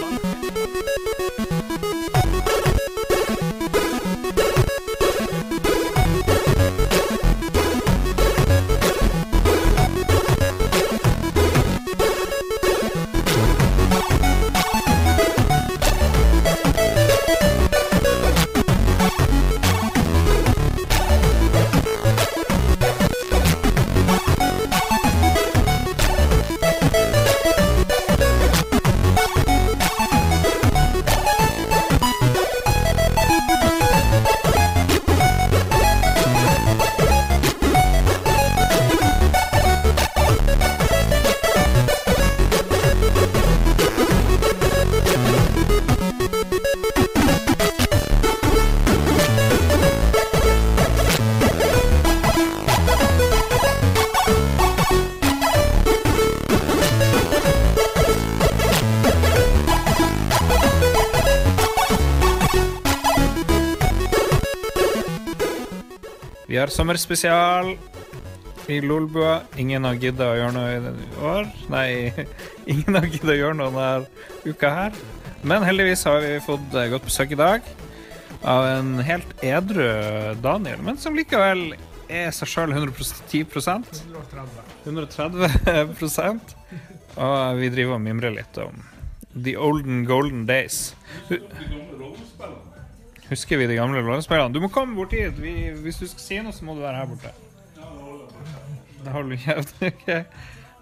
[66.66, 67.78] Har sommerspesial
[68.68, 69.41] i Lolbua.
[69.61, 71.49] Ingen har gidda å gjøre noe i år.
[71.70, 71.89] Nei,
[72.74, 74.97] ingen har gidda å gjøre noe denne uka her.
[75.45, 77.70] Men heldigvis har vi fått godt besøk i dag
[78.41, 79.86] av en helt edru
[80.41, 81.76] Daniel, men som likevel
[82.09, 84.01] er seg sjøl 110%
[84.89, 86.57] 130%
[87.13, 88.82] Og vi driver og mimrer litt om
[89.36, 90.95] the olden golden days.
[93.26, 94.53] Hu- Husker vi de gamle rollespillene?
[94.53, 95.34] Du må komme bort hit.
[95.41, 97.32] Vi, hvis du skal si noe, så må du være her borte.
[99.05, 99.73] Det holder kjeft.
[99.91, 100.07] ok.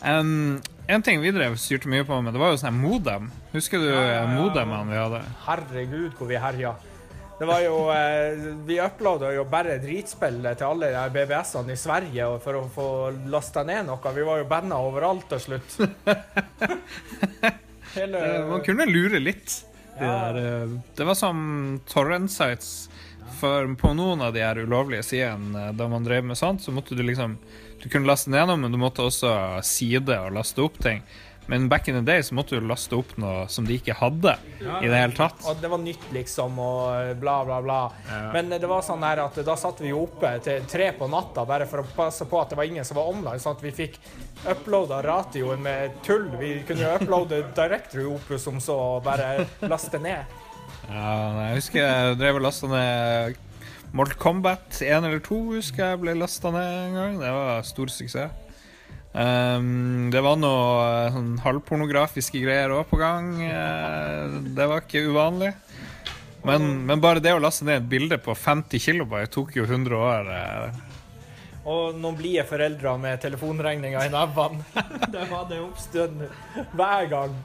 [0.03, 0.59] Um,
[0.91, 3.29] en ting vi drev styrte mye på med, det var jo sånn modem.
[3.53, 5.21] Husker du eh, modemene vi hadde?
[5.45, 6.73] Herregud, hvor vi herja.
[7.39, 8.35] Det var jo eh,
[8.67, 12.87] Vi uploada jo bare dritspill til alle de BBS-ene i Sverige og for å få
[13.31, 14.11] lasta ned noe.
[14.15, 15.69] Vi var jo banna overalt til slutt.
[17.95, 18.19] Hele
[18.49, 19.49] Man kunne lure litt.
[19.99, 22.89] De der, eh, det var som torrent sites.
[23.39, 26.73] For på noen av de her ulovlige sidene eh, da man drev med sånt, så
[26.75, 27.37] måtte du liksom
[27.83, 31.01] Du kunne laste ned noe, men du måtte også side og laste opp ting.
[31.45, 34.35] Men back in the day så måtte du laste opp noe som de ikke hadde
[34.61, 35.41] i det hele tatt.
[35.49, 37.79] Og det var nytt, liksom, og bla, bla, bla.
[38.07, 38.21] Ja.
[38.35, 41.43] Men det var sånn her at da satt vi jo oppe til tre på natta
[41.49, 43.73] bare for å passe på at det var ingen som var online, sånn at vi
[43.75, 43.99] fikk
[44.49, 46.29] uploada ratioen med tull.
[46.39, 50.39] Vi kunne jo uploade Directory Opus som så, og bare laste ned.
[50.87, 51.09] Ja,
[51.47, 53.41] jeg husker jeg drev og lasta ned
[53.93, 57.19] Mortal Kombat 1 eller 2 husker jeg ble lasta ned en gang.
[57.21, 58.42] Det var stor suksess.
[59.14, 63.30] Ehm, det var noe eh, sånn halvpornografiske greier òg på gang.
[63.45, 65.53] Uh, det var ikke uvanlig.
[66.43, 70.01] Men, men bare det å laste ned et bilde på 50 kB tok jo 100
[70.01, 70.32] år.
[70.34, 70.93] Uh.
[71.64, 74.66] Og noen blide foreldre med telefonregninga i nevene.
[75.14, 76.18] det var det oppstøtt
[76.74, 77.38] hver gang.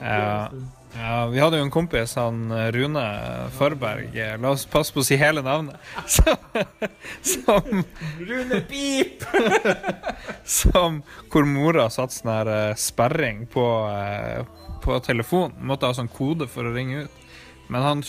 [0.00, 0.48] Ja,
[0.96, 3.04] ja, vi hadde jo en kompis, han eh, Rune
[3.56, 4.16] Forberg.
[4.16, 5.76] eh, La oss passe på å si hele navnet.
[6.10, 6.36] Som,
[7.22, 7.84] som
[8.18, 9.22] Rune Pip!
[10.44, 13.64] som hvor mora satte sånn her eh, sperring på,
[14.82, 15.56] på telefonen.
[15.62, 17.16] Måtte ha sånn kode for å ringe ut.
[17.70, 18.04] Men han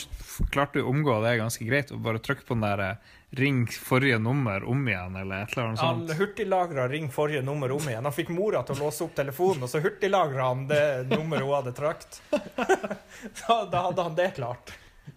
[0.49, 2.97] klarte å omgå det ganske greit og bare trykke på den der
[3.31, 6.19] 'ring forrige nummer' om igjen, eller et eller annet Han sånt.
[6.19, 8.03] hurtiglagra ring forrige nummer om igjen.
[8.03, 11.55] Han fikk mora til å låse opp telefonen, og så hurtiglagra han det nummeret hun
[11.55, 12.21] hadde trakt.
[13.47, 14.75] da, da hadde han det klart.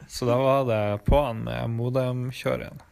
[0.09, 2.87] Så da var det på'n med modem-kjøret.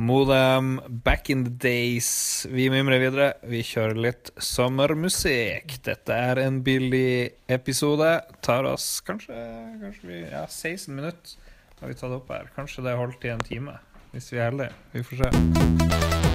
[0.00, 2.46] Modem back in the days.
[2.48, 3.32] Vi mimrer videre.
[3.42, 5.80] Vi kjører litt sommermusikk.
[5.84, 8.12] Dette er en billig episode.
[8.40, 9.34] Tar oss kanskje,
[9.82, 11.36] kanskje vi, ja, 16 minutter
[11.80, 12.48] har vi tatt opp her.
[12.54, 13.76] Kanskje det holdt i en time,
[14.12, 14.68] hvis vi er heldige.
[14.92, 16.29] Vi får se.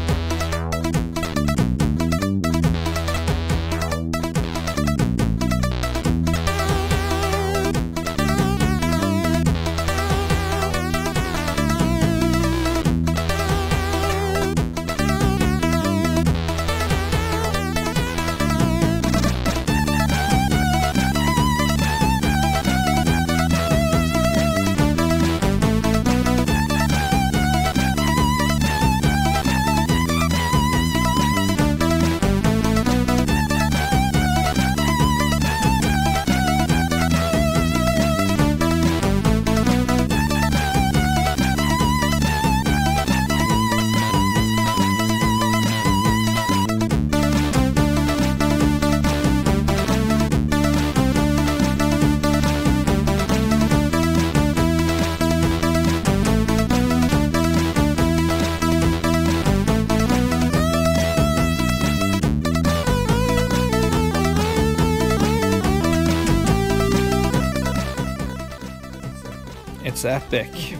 [70.05, 70.75] It's epic.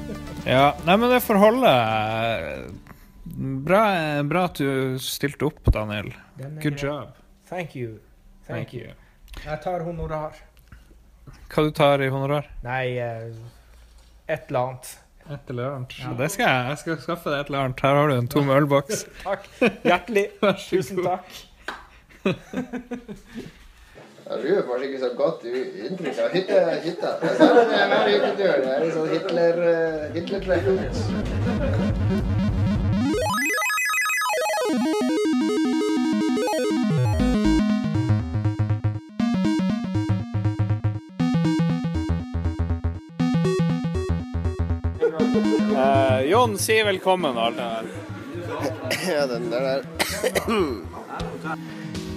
[0.46, 1.70] Ja, nei, men det får holde.
[3.66, 3.80] Bra,
[4.30, 6.12] bra at du stilte opp, Daniel.
[6.62, 7.16] Good job.
[7.50, 7.96] Thank you.
[8.46, 8.92] Thank, Thank you.
[9.48, 10.38] Jeg tar honorar.
[11.50, 12.52] Hva du tar i honorar?
[12.62, 13.34] Nei, eh,
[14.30, 14.94] et eller annet.
[15.26, 15.98] Et eller annet.
[16.04, 16.14] Ja.
[16.22, 16.70] Det skal jeg.
[16.70, 17.82] Jeg skal skaffe deg et eller annet.
[17.82, 19.08] Her har du en tom ølboks.
[19.26, 19.50] Takk.
[19.82, 20.28] Hjertelig.
[20.70, 21.46] Tusen takk.
[24.26, 27.10] Du får ikke så godt inntrykk av hytte, hytta.
[27.22, 27.28] Det
[27.92, 28.64] hver hyttetur.
[28.64, 30.42] Det er sånn Hitler, uh, Hitler
[45.76, 47.86] Uh, Jon, si velkommen, der.
[49.06, 49.82] Ja, den der der.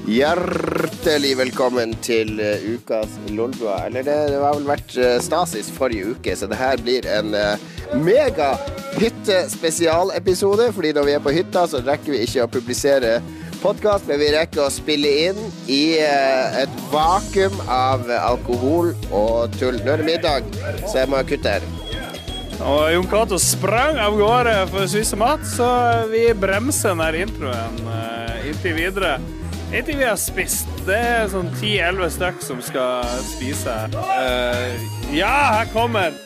[0.08, 3.82] Hjertelig velkommen til eh, ukas Lolbua.
[3.90, 7.34] Eller det, det har vel vært eh, stasis forrige uke, så det her blir en
[7.36, 7.60] uh,
[8.00, 8.54] mega
[8.96, 10.70] hyttespesialepisode.
[10.72, 13.18] Fordi når vi er på hytta, så rekker vi ikke å publisere
[13.60, 19.76] podkast, men vi rekker å spille inn i eh, et vakuum av alkohol og tull.
[19.84, 20.48] Nå er det middag,
[20.86, 21.72] så jeg må kutte her.
[22.64, 25.68] Og Jon Cato sprang av gårde for å spise mat, så
[26.08, 27.84] vi bremser denne introen
[28.48, 29.18] inntil videre.
[29.74, 30.68] Inntil vi har spist.
[30.86, 33.74] Det er sånn 10-11 stykk som skal spise.
[33.92, 34.78] Uh,
[35.12, 36.16] ja, her kommer er.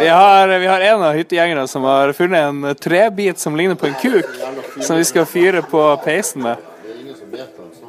[0.00, 3.86] Vi har, vi har en av hyttegjengerne som har funnet en trebit som ligner på
[3.92, 4.26] en kuk,
[4.82, 6.70] som vi skal fyre på peisen med.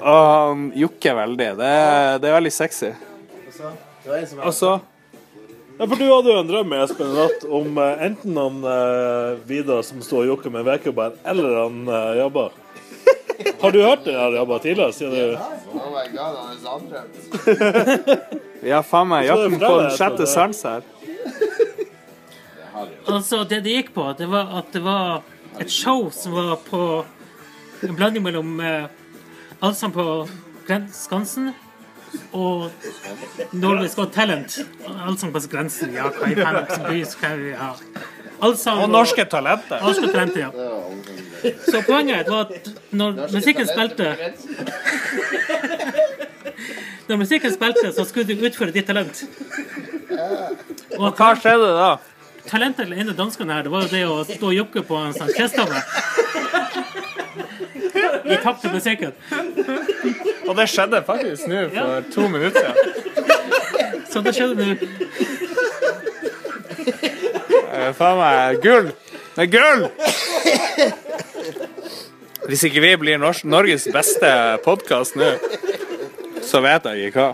[0.06, 1.52] Og han jokker veldig.
[1.58, 2.94] Det er, det er veldig sexy.
[4.44, 4.80] Og så
[5.76, 9.82] Ja, for du hadde jo en drøm Espen, natt om eh, enten han eh, Vidar
[9.84, 12.46] som står og jokker med en vedkubber, eller han eh, Jabba.
[13.60, 14.94] Har du hørt det her Jabba tidligere?
[14.96, 15.36] Siden du...
[15.76, 18.40] Oh my god, han er samdrept.
[18.62, 20.88] Vi har faen meg jakten på den sjette sans her.
[23.06, 25.28] Altså, det det gikk på, det var at det var
[25.60, 26.82] et show som var på
[27.84, 28.88] en blanding mellom eh,
[29.60, 30.26] Allsang på
[30.68, 31.52] Gren Skansen
[32.32, 32.72] og
[33.54, 34.60] Norway's Got Talent.
[35.08, 36.10] Allsang på grensen, ja.
[36.14, 37.74] Hva i faen bys, skal vi ja.
[38.44, 39.82] Allsang Og Norske Talenter.
[39.82, 41.52] Norske Talenter, ja.
[41.70, 44.16] Så poenget var at når musikken spilte
[47.08, 49.24] Når musikken spilte, så skulle du utføre ditt talent.
[50.98, 51.90] Og hva skjedde da?
[52.50, 54.98] Talentet til en av danskene her, det var jo det å stå og jokke på
[55.02, 55.82] en sånn kjestave.
[58.26, 59.12] I tapte til musikken.
[60.48, 62.76] Og det skjedde faktisk nå for to minutter siden.
[64.12, 64.76] Så det skjedde nå.
[67.96, 68.88] Faen meg gull!
[69.36, 69.90] Det er gull!
[72.46, 74.32] Hvis ikke vi blir Norges beste
[74.66, 75.32] podkast nå,
[76.46, 77.34] så vet jeg ikke hva.